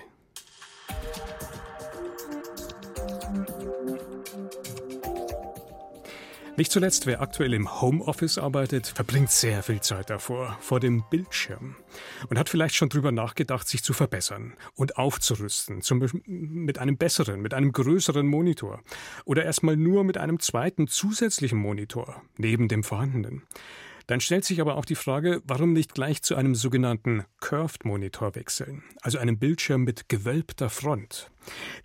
Nicht 6.57 6.71
zuletzt, 6.71 7.05
wer 7.05 7.19
aktuell 7.19 7.53
im 7.53 7.81
Homeoffice 7.81 8.37
arbeitet, 8.37 8.87
verbringt 8.87 9.29
sehr 9.29 9.61
viel 9.61 9.81
Zeit 9.81 10.09
davor, 10.09 10.57
vor 10.61 10.79
dem 10.79 11.03
Bildschirm. 11.09 11.75
Und 12.29 12.39
hat 12.39 12.47
vielleicht 12.47 12.75
schon 12.75 12.87
drüber 12.87 13.11
nachgedacht, 13.11 13.67
sich 13.67 13.83
zu 13.83 13.91
verbessern 13.91 14.53
und 14.73 14.97
aufzurüsten. 14.97 15.81
Zum 15.81 15.99
Beispiel 15.99 16.21
mit 16.25 16.79
einem 16.79 16.95
besseren, 16.95 17.41
mit 17.41 17.53
einem 17.53 17.73
größeren 17.73 18.25
Monitor. 18.25 18.81
Oder 19.25 19.43
erstmal 19.43 19.75
nur 19.75 20.05
mit 20.05 20.17
einem 20.17 20.39
zweiten 20.39 20.87
zusätzlichen 20.87 21.59
Monitor, 21.59 22.21
neben 22.37 22.69
dem 22.69 22.83
vorhandenen. 22.85 23.43
Dann 24.07 24.21
stellt 24.21 24.45
sich 24.45 24.61
aber 24.61 24.75
auch 24.75 24.85
die 24.85 24.95
Frage, 24.95 25.41
warum 25.45 25.73
nicht 25.73 25.93
gleich 25.95 26.21
zu 26.21 26.35
einem 26.35 26.53
sogenannten 26.53 27.25
Curved 27.39 27.85
Monitor 27.85 28.35
wechseln, 28.35 28.83
also 29.01 29.17
einem 29.17 29.39
Bildschirm 29.39 29.83
mit 29.83 30.09
gewölbter 30.09 30.69
Front. 30.69 31.31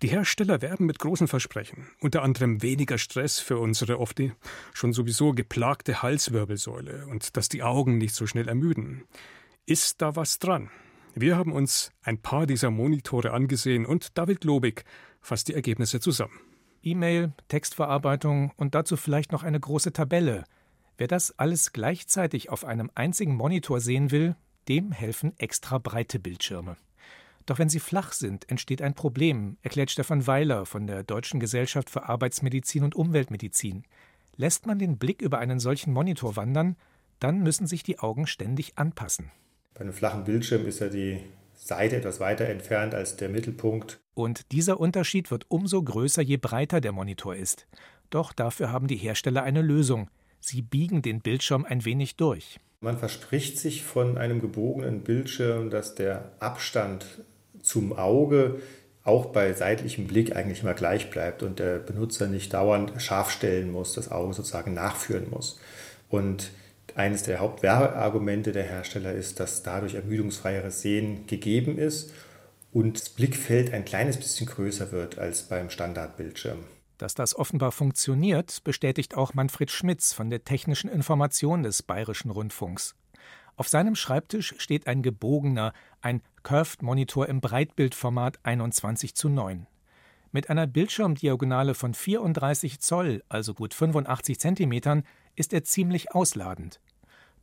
Die 0.01 0.07
Hersteller 0.07 0.61
werben 0.61 0.85
mit 0.85 0.99
großen 0.99 1.27
Versprechen, 1.27 1.87
unter 1.99 2.21
anderem 2.21 2.61
weniger 2.61 2.97
Stress 2.97 3.39
für 3.39 3.57
unsere 3.57 3.99
oft 3.99 4.11
schon 4.73 4.91
sowieso 4.93 5.31
geplagte 5.31 6.01
Halswirbelsäule 6.01 7.07
und 7.07 7.37
dass 7.37 7.47
die 7.47 7.63
Augen 7.63 7.97
nicht 7.97 8.13
so 8.13 8.27
schnell 8.27 8.47
ermüden. 8.47 9.05
Ist 9.65 10.01
da 10.01 10.15
was 10.15 10.37
dran? 10.39 10.69
Wir 11.15 11.37
haben 11.37 11.51
uns 11.51 11.91
ein 12.03 12.17
paar 12.17 12.45
dieser 12.45 12.71
Monitore 12.71 13.31
angesehen 13.31 13.85
und 13.85 14.17
David 14.17 14.41
Globig 14.41 14.83
fasst 15.21 15.47
die 15.47 15.53
Ergebnisse 15.53 15.99
zusammen. 15.99 16.39
E-Mail, 16.83 17.33
Textverarbeitung 17.47 18.51
und 18.57 18.75
dazu 18.75 18.97
vielleicht 18.97 19.31
noch 19.31 19.43
eine 19.43 19.59
große 19.59 19.93
Tabelle. 19.93 20.45
Wer 20.97 21.07
das 21.07 21.37
alles 21.39 21.73
gleichzeitig 21.73 22.49
auf 22.49 22.65
einem 22.65 22.91
einzigen 22.95 23.35
Monitor 23.35 23.79
sehen 23.79 24.11
will, 24.11 24.35
dem 24.67 24.91
helfen 24.91 25.33
extra 25.37 25.77
breite 25.77 26.19
Bildschirme. 26.19 26.77
Doch 27.45 27.59
wenn 27.59 27.69
sie 27.69 27.79
flach 27.79 28.13
sind, 28.13 28.49
entsteht 28.49 28.81
ein 28.81 28.93
Problem, 28.93 29.57
erklärt 29.61 29.89
Stefan 29.89 30.27
Weiler 30.27 30.65
von 30.65 30.85
der 30.87 31.03
Deutschen 31.03 31.39
Gesellschaft 31.39 31.89
für 31.89 32.07
Arbeitsmedizin 32.07 32.83
und 32.83 32.95
Umweltmedizin. 32.95 33.83
Lässt 34.35 34.65
man 34.67 34.79
den 34.79 34.97
Blick 34.97 35.21
über 35.21 35.39
einen 35.39 35.59
solchen 35.59 35.91
Monitor 35.91 36.35
wandern, 36.35 36.77
dann 37.19 37.39
müssen 37.41 37.67
sich 37.67 37.83
die 37.83 37.99
Augen 37.99 38.27
ständig 38.27 38.77
anpassen. 38.77 39.31
Bei 39.73 39.81
einem 39.81 39.93
flachen 39.93 40.23
Bildschirm 40.23 40.65
ist 40.65 40.79
ja 40.79 40.89
die 40.89 41.21
Seite 41.55 41.95
etwas 41.95 42.19
weiter 42.19 42.45
entfernt 42.45 42.95
als 42.95 43.17
der 43.17 43.29
Mittelpunkt. 43.29 43.99
Und 44.13 44.51
dieser 44.51 44.79
Unterschied 44.79 45.29
wird 45.29 45.45
umso 45.49 45.81
größer, 45.81 46.21
je 46.21 46.37
breiter 46.37 46.81
der 46.81 46.91
Monitor 46.91 47.35
ist. 47.35 47.67
Doch 48.09 48.33
dafür 48.33 48.71
haben 48.71 48.87
die 48.87 48.97
Hersteller 48.97 49.43
eine 49.43 49.61
Lösung. 49.61 50.09
Sie 50.41 50.61
biegen 50.61 51.01
den 51.01 51.21
Bildschirm 51.21 51.65
ein 51.65 51.85
wenig 51.85 52.15
durch. 52.15 52.59
Man 52.81 52.97
verspricht 52.97 53.59
sich 53.59 53.83
von 53.83 54.17
einem 54.17 54.41
gebogenen 54.41 55.01
Bildschirm, 55.01 55.69
dass 55.69 55.95
der 55.95 56.31
Abstand 56.39 57.05
zum 57.61 57.93
Auge 57.93 58.59
auch 59.03 59.27
bei 59.27 59.53
seitlichem 59.53 60.07
Blick 60.07 60.35
eigentlich 60.35 60.61
immer 60.61 60.73
gleich 60.73 61.09
bleibt 61.09 61.43
und 61.43 61.59
der 61.59 61.79
Benutzer 61.79 62.27
nicht 62.27 62.53
dauernd 62.53 62.99
scharf 63.01 63.31
stellen 63.31 63.71
muss, 63.71 63.93
das 63.93 64.11
Auge 64.11 64.33
sozusagen 64.33 64.73
nachführen 64.73 65.29
muss. 65.29 65.59
Und 66.09 66.51
eines 66.95 67.23
der 67.23 67.39
Hauptwerbeargumente 67.39 68.51
der 68.51 68.63
Hersteller 68.63 69.13
ist, 69.13 69.39
dass 69.39 69.63
dadurch 69.63 69.95
ermüdungsfreieres 69.95 70.81
Sehen 70.81 71.25
gegeben 71.27 71.77
ist 71.77 72.11
und 72.71 72.99
das 72.99 73.09
Blickfeld 73.09 73.73
ein 73.73 73.85
kleines 73.85 74.17
bisschen 74.17 74.47
größer 74.47 74.91
wird 74.91 75.17
als 75.17 75.43
beim 75.43 75.69
Standardbildschirm. 75.69 76.59
Dass 77.01 77.15
das 77.15 77.35
offenbar 77.35 77.71
funktioniert, 77.71 78.63
bestätigt 78.63 79.17
auch 79.17 79.33
Manfred 79.33 79.71
Schmitz 79.71 80.13
von 80.13 80.29
der 80.29 80.43
Technischen 80.43 80.87
Information 80.87 81.63
des 81.63 81.81
Bayerischen 81.81 82.29
Rundfunks. 82.29 82.93
Auf 83.55 83.67
seinem 83.67 83.95
Schreibtisch 83.95 84.53
steht 84.59 84.85
ein 84.85 85.01
gebogener, 85.01 85.73
ein 86.01 86.21
Curved-Monitor 86.43 87.27
im 87.27 87.41
Breitbildformat 87.41 88.37
21 88.43 89.15
zu 89.15 89.29
9. 89.29 89.65
Mit 90.31 90.51
einer 90.51 90.67
Bildschirmdiagonale 90.67 91.73
von 91.73 91.95
34 91.95 92.79
Zoll, 92.81 93.23
also 93.29 93.55
gut 93.55 93.73
85 93.73 94.39
Zentimetern, 94.39 95.01
ist 95.35 95.53
er 95.53 95.63
ziemlich 95.63 96.13
ausladend. 96.13 96.81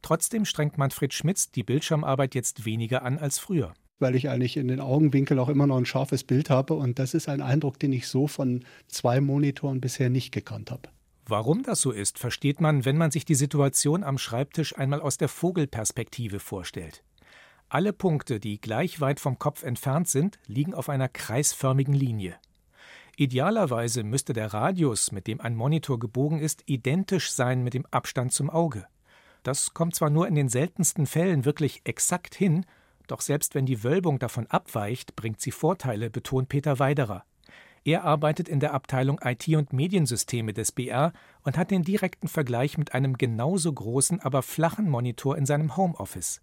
Trotzdem 0.02 0.44
strengt 0.44 0.78
Manfred 0.78 1.12
Schmitz 1.12 1.50
die 1.50 1.64
Bildschirmarbeit 1.64 2.36
jetzt 2.36 2.64
weniger 2.64 3.02
an 3.02 3.18
als 3.18 3.40
früher 3.40 3.74
weil 3.98 4.14
ich 4.14 4.28
eigentlich 4.28 4.56
in 4.56 4.68
den 4.68 4.80
Augenwinkel 4.80 5.38
auch 5.38 5.48
immer 5.48 5.66
noch 5.66 5.76
ein 5.76 5.86
scharfes 5.86 6.24
Bild 6.24 6.50
habe. 6.50 6.74
Und 6.74 6.98
das 6.98 7.14
ist 7.14 7.28
ein 7.28 7.42
Eindruck, 7.42 7.78
den 7.78 7.92
ich 7.92 8.08
so 8.08 8.26
von 8.26 8.64
zwei 8.86 9.20
Monitoren 9.20 9.80
bisher 9.80 10.10
nicht 10.10 10.32
gekannt 10.32 10.70
habe. 10.70 10.88
Warum 11.26 11.62
das 11.62 11.82
so 11.82 11.90
ist, 11.90 12.18
versteht 12.18 12.60
man, 12.60 12.84
wenn 12.84 12.96
man 12.96 13.10
sich 13.10 13.24
die 13.24 13.34
Situation 13.34 14.02
am 14.02 14.16
Schreibtisch 14.16 14.76
einmal 14.78 15.00
aus 15.00 15.18
der 15.18 15.28
Vogelperspektive 15.28 16.40
vorstellt. 16.40 17.02
Alle 17.68 17.92
Punkte, 17.92 18.40
die 18.40 18.60
gleich 18.60 19.02
weit 19.02 19.20
vom 19.20 19.38
Kopf 19.38 19.62
entfernt 19.62 20.08
sind, 20.08 20.38
liegen 20.46 20.72
auf 20.72 20.88
einer 20.88 21.08
kreisförmigen 21.08 21.92
Linie. 21.92 22.36
Idealerweise 23.18 24.04
müsste 24.04 24.32
der 24.32 24.54
Radius, 24.54 25.12
mit 25.12 25.26
dem 25.26 25.40
ein 25.42 25.54
Monitor 25.54 25.98
gebogen 25.98 26.38
ist, 26.38 26.62
identisch 26.64 27.30
sein 27.30 27.62
mit 27.62 27.74
dem 27.74 27.84
Abstand 27.90 28.32
zum 28.32 28.48
Auge. 28.48 28.86
Das 29.42 29.74
kommt 29.74 29.94
zwar 29.94 30.08
nur 30.08 30.28
in 30.28 30.34
den 30.34 30.48
seltensten 30.48 31.04
Fällen 31.06 31.44
wirklich 31.44 31.82
exakt 31.84 32.34
hin, 32.34 32.64
doch 33.08 33.20
selbst 33.20 33.54
wenn 33.54 33.66
die 33.66 33.82
Wölbung 33.82 34.18
davon 34.18 34.46
abweicht, 34.46 35.16
bringt 35.16 35.40
sie 35.40 35.50
Vorteile, 35.50 36.10
betont 36.10 36.48
Peter 36.48 36.78
Weiderer. 36.78 37.24
Er 37.84 38.04
arbeitet 38.04 38.48
in 38.48 38.60
der 38.60 38.74
Abteilung 38.74 39.20
IT 39.24 39.48
und 39.48 39.72
Mediensysteme 39.72 40.52
des 40.52 40.72
BR 40.72 41.12
und 41.42 41.56
hat 41.56 41.70
den 41.70 41.82
direkten 41.82 42.28
Vergleich 42.28 42.76
mit 42.76 42.92
einem 42.94 43.16
genauso 43.16 43.72
großen, 43.72 44.20
aber 44.20 44.42
flachen 44.42 44.88
Monitor 44.88 45.36
in 45.36 45.46
seinem 45.46 45.76
Homeoffice. 45.76 46.42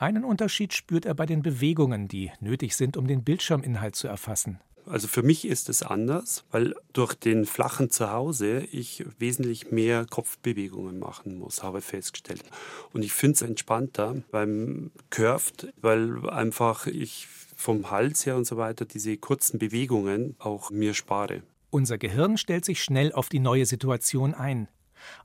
Einen 0.00 0.24
Unterschied 0.24 0.72
spürt 0.72 1.04
er 1.04 1.12
bei 1.12 1.26
den 1.26 1.42
Bewegungen, 1.42 2.08
die 2.08 2.32
nötig 2.40 2.74
sind, 2.74 2.96
um 2.96 3.06
den 3.06 3.22
Bildschirminhalt 3.22 3.94
zu 3.94 4.08
erfassen. 4.08 4.58
Also 4.86 5.08
für 5.08 5.22
mich 5.22 5.46
ist 5.46 5.68
es 5.68 5.82
anders, 5.82 6.42
weil 6.50 6.74
durch 6.94 7.12
den 7.12 7.44
flachen 7.44 7.90
Zuhause 7.90 8.60
ich 8.72 9.04
wesentlich 9.18 9.72
mehr 9.72 10.06
Kopfbewegungen 10.06 10.98
machen 10.98 11.36
muss, 11.38 11.62
habe 11.62 11.82
festgestellt. 11.82 12.44
Und 12.94 13.04
ich 13.04 13.12
finde 13.12 13.34
es 13.34 13.42
entspannter 13.42 14.22
beim 14.30 14.90
Curved, 15.10 15.70
weil 15.82 16.30
einfach 16.30 16.86
ich 16.86 17.26
vom 17.54 17.90
Hals 17.90 18.24
her 18.24 18.36
und 18.36 18.46
so 18.46 18.56
weiter 18.56 18.86
diese 18.86 19.18
kurzen 19.18 19.58
Bewegungen 19.58 20.34
auch 20.38 20.70
mir 20.70 20.94
spare. 20.94 21.42
Unser 21.68 21.98
Gehirn 21.98 22.38
stellt 22.38 22.64
sich 22.64 22.82
schnell 22.82 23.12
auf 23.12 23.28
die 23.28 23.38
neue 23.38 23.66
Situation 23.66 24.32
ein. 24.32 24.66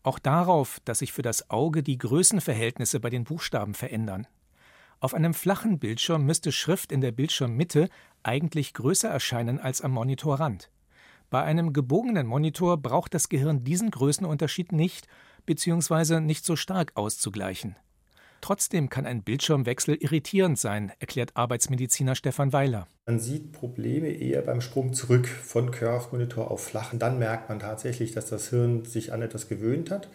Auch 0.04 0.20
darauf, 0.20 0.82
dass 0.84 1.00
sich 1.00 1.14
für 1.14 1.22
das 1.22 1.50
Auge 1.50 1.82
die 1.82 1.98
Größenverhältnisse 1.98 3.00
bei 3.00 3.10
den 3.10 3.24
Buchstaben 3.24 3.74
verändern. 3.74 4.28
Auf 5.00 5.14
einem 5.14 5.34
flachen 5.34 5.80
Bildschirm 5.80 6.26
müsste 6.26 6.52
Schrift 6.52 6.92
in 6.92 7.02
der 7.02 7.12
Bildschirmmitte 7.12 7.90
eigentlich 8.24 8.74
größer 8.74 9.10
erscheinen 9.10 9.60
als 9.60 9.82
am 9.82 9.92
Monitorrand. 9.92 10.70
Bei 11.30 11.44
einem 11.44 11.74
gebogenen 11.74 12.28
Monitor 12.28 12.78
braucht 12.78 13.14
das 13.14 13.30
Gehirn 13.30 13.64
diesen 13.64 13.92
Größenunterschied 13.92 14.72
nicht 14.72 15.08
bzw. 15.46 16.22
nicht 16.22 16.46
so 16.46 16.56
stark 16.56 16.92
auszugleichen. 16.96 17.76
Trotzdem 18.42 18.90
kann 18.90 19.06
ein 19.06 19.24
Bildschirmwechsel 19.24 19.96
irritierend 19.96 20.60
sein, 20.60 20.92
erklärt 21.00 21.36
Arbeitsmediziner 21.36 22.16
Stefan 22.16 22.54
Weiler. 22.54 22.88
Man 23.08 23.20
sieht 23.20 23.52
Probleme 23.52 24.10
eher 24.10 24.42
beim 24.44 24.62
Sprung 24.62 24.94
zurück 24.94 25.28
von 25.28 25.72
Curved 25.72 26.12
Monitor 26.12 26.52
auf 26.52 26.64
flachen. 26.64 27.00
Dann 27.00 27.18
merkt 27.18 27.50
man 27.50 27.60
tatsächlich, 27.60 28.14
dass 28.14 28.28
das 28.28 28.50
Hirn 28.50 28.86
sich 28.86 29.12
an 29.12 29.22
etwas 29.24 29.48
gewöhnt 29.48 29.90
hat 29.90 30.10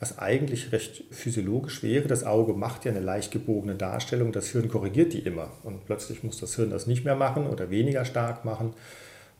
was 0.00 0.18
eigentlich 0.18 0.72
recht 0.72 1.04
physiologisch 1.10 1.82
wäre. 1.82 2.08
Das 2.08 2.24
Auge 2.24 2.54
macht 2.54 2.86
ja 2.86 2.90
eine 2.90 3.00
leicht 3.00 3.30
gebogene 3.30 3.76
Darstellung, 3.76 4.32
das 4.32 4.48
Hirn 4.48 4.68
korrigiert 4.68 5.12
die 5.12 5.20
immer 5.20 5.52
und 5.62 5.84
plötzlich 5.84 6.24
muss 6.24 6.40
das 6.40 6.56
Hirn 6.56 6.70
das 6.70 6.86
nicht 6.86 7.04
mehr 7.04 7.16
machen 7.16 7.46
oder 7.46 7.70
weniger 7.70 8.04
stark 8.04 8.44
machen 8.44 8.72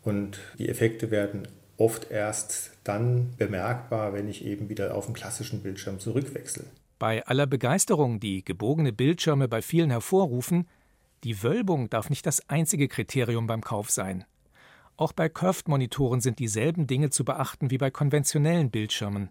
und 0.02 0.38
die 0.58 0.68
Effekte 0.68 1.10
werden 1.10 1.48
oft 1.76 2.10
erst 2.10 2.72
dann 2.84 3.30
bemerkbar, 3.38 4.12
wenn 4.12 4.28
ich 4.28 4.44
eben 4.44 4.68
wieder 4.68 4.94
auf 4.94 5.06
den 5.06 5.14
klassischen 5.14 5.62
Bildschirm 5.62 5.98
zurückwechsel. 5.98 6.66
Bei 6.98 7.24
aller 7.26 7.46
Begeisterung, 7.46 8.20
die 8.20 8.44
gebogene 8.44 8.92
Bildschirme 8.92 9.48
bei 9.48 9.62
vielen 9.62 9.88
hervorrufen, 9.88 10.68
die 11.24 11.42
Wölbung 11.42 11.88
darf 11.88 12.10
nicht 12.10 12.26
das 12.26 12.48
einzige 12.50 12.88
Kriterium 12.88 13.46
beim 13.46 13.62
Kauf 13.62 13.90
sein. 13.90 14.24
Auch 14.98 15.12
bei 15.12 15.30
Curved-Monitoren 15.30 16.20
sind 16.20 16.38
dieselben 16.38 16.86
Dinge 16.86 17.08
zu 17.08 17.24
beachten 17.24 17.70
wie 17.70 17.78
bei 17.78 17.90
konventionellen 17.90 18.70
Bildschirmen. 18.70 19.30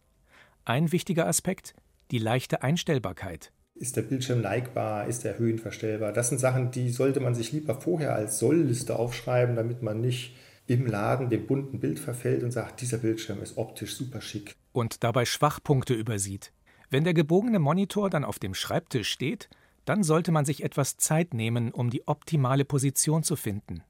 Ein 0.66 0.92
wichtiger 0.92 1.28
Aspekt, 1.28 1.74
die 2.12 2.20
leichte 2.20 2.62
Einstellbarkeit. 2.62 3.52
Ist 3.76 3.96
der 3.96 4.02
Bildschirm 4.02 4.42
neigbar? 4.42 5.08
Ist 5.08 5.24
der 5.24 5.40
höhenverstellbar? 5.40 6.12
Das 6.12 6.30
sind 6.30 6.40
Sachen, 6.40 6.72
die 6.72 6.90
sollte 6.90 7.22
man 7.22 7.34
sich 7.34 7.52
lieber 7.52 7.80
vorher 7.80 8.14
als 8.14 8.40
Sollliste 8.40 9.00
aufschreiben, 9.00 9.56
damit 9.56 9.82
man 9.82 10.02
nicht 10.02 10.36
im 10.68 10.86
Laden 10.86 11.30
dem 11.30 11.48
bunten 11.48 11.80
Bild 11.80 11.98
verfällt 11.98 12.44
und 12.44 12.52
sagt, 12.52 12.82
dieser 12.82 12.98
Bildschirm 12.98 13.42
ist 13.42 13.58
optisch 13.58 13.96
super 13.96 14.22
schick. 14.22 14.54
Und 14.72 15.04
dabei 15.04 15.26
Schwachpunkte 15.26 15.94
übersieht. 15.94 16.52
Wenn 16.90 17.04
der 17.04 17.14
gebogene 17.14 17.60
Monitor 17.60 18.10
dann 18.10 18.24
auf 18.24 18.38
dem 18.38 18.54
Schreibtisch 18.54 19.10
steht, 19.10 19.50
dann 19.86 20.04
sollte 20.04 20.32
man 20.32 20.46
sich 20.46 20.64
etwas 20.64 20.98
Zeit 20.98 21.34
nehmen, 21.34 21.72
um 21.72 21.90
die 21.90 22.08
optimale 22.08 22.66
Position 22.66 23.24
zu 23.24 23.36
finden. 23.36 23.82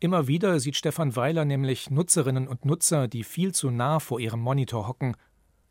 Immer 0.00 0.26
wieder 0.26 0.58
sieht 0.58 0.76
Stefan 0.76 1.16
Weiler 1.16 1.44
nämlich 1.44 1.90
Nutzerinnen 1.90 2.48
und 2.48 2.64
Nutzer, 2.64 3.08
die 3.08 3.24
viel 3.24 3.52
zu 3.52 3.70
nah 3.70 4.00
vor 4.00 4.20
ihrem 4.20 4.40
Monitor 4.40 4.88
hocken 4.88 5.16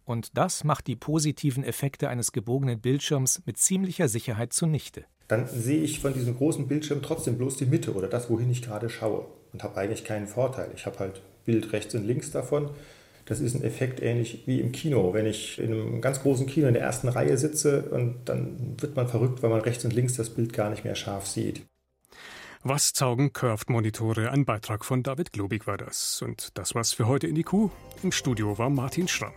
und 0.07 0.37
das 0.37 0.63
macht 0.63 0.87
die 0.87 0.95
positiven 0.95 1.63
Effekte 1.63 2.07
eines 2.07 2.31
gebogenen 2.31 2.79
Bildschirms 2.79 3.41
mit 3.45 3.57
ziemlicher 3.57 4.07
Sicherheit 4.07 4.53
zunichte. 4.53 5.03
Dann 5.27 5.47
sehe 5.47 5.81
ich 5.81 5.99
von 5.99 6.13
diesem 6.13 6.37
großen 6.37 6.67
Bildschirm 6.67 7.01
trotzdem 7.01 7.37
bloß 7.37 7.57
die 7.57 7.65
Mitte 7.65 7.93
oder 7.93 8.07
das, 8.07 8.29
wohin 8.29 8.49
ich 8.49 8.61
gerade 8.61 8.89
schaue 8.89 9.25
und 9.51 9.63
habe 9.63 9.77
eigentlich 9.77 10.05
keinen 10.05 10.27
Vorteil. 10.27 10.71
Ich 10.73 10.85
habe 10.85 10.99
halt 10.99 11.21
Bild 11.43 11.73
rechts 11.73 11.93
und 11.93 12.05
links 12.05 12.31
davon. 12.31 12.69
Das 13.25 13.41
ist 13.41 13.55
ein 13.55 13.63
Effekt 13.63 14.01
ähnlich 14.01 14.43
wie 14.45 14.61
im 14.61 14.71
Kino. 14.71 15.13
Wenn 15.13 15.25
ich 15.25 15.59
in 15.59 15.73
einem 15.73 15.99
ganz 15.99 16.21
großen 16.21 16.47
Kino 16.47 16.69
in 16.69 16.73
der 16.73 16.83
ersten 16.83 17.09
Reihe 17.09 17.37
sitze 17.37 17.89
und 17.89 18.29
dann 18.29 18.77
wird 18.79 18.95
man 18.95 19.09
verrückt, 19.09 19.43
weil 19.43 19.49
man 19.49 19.59
rechts 19.59 19.83
und 19.83 19.91
links 19.91 20.13
das 20.13 20.29
Bild 20.29 20.53
gar 20.53 20.69
nicht 20.69 20.85
mehr 20.85 20.95
scharf 20.95 21.27
sieht. 21.27 21.63
Was 22.63 22.93
zaugen 22.93 23.33
Curved-Monitore? 23.33 24.31
Ein 24.31 24.45
Beitrag 24.45 24.85
von 24.85 25.03
David 25.03 25.33
Globig 25.33 25.67
war 25.67 25.77
das. 25.77 26.21
Und 26.21 26.57
das 26.57 26.75
war's 26.75 26.93
für 26.93 27.07
heute 27.07 27.27
in 27.27 27.35
die 27.35 27.43
Kuh. 27.43 27.69
Im 28.03 28.13
Studio 28.13 28.57
war 28.57 28.69
Martin 28.69 29.09
Schramm. 29.09 29.33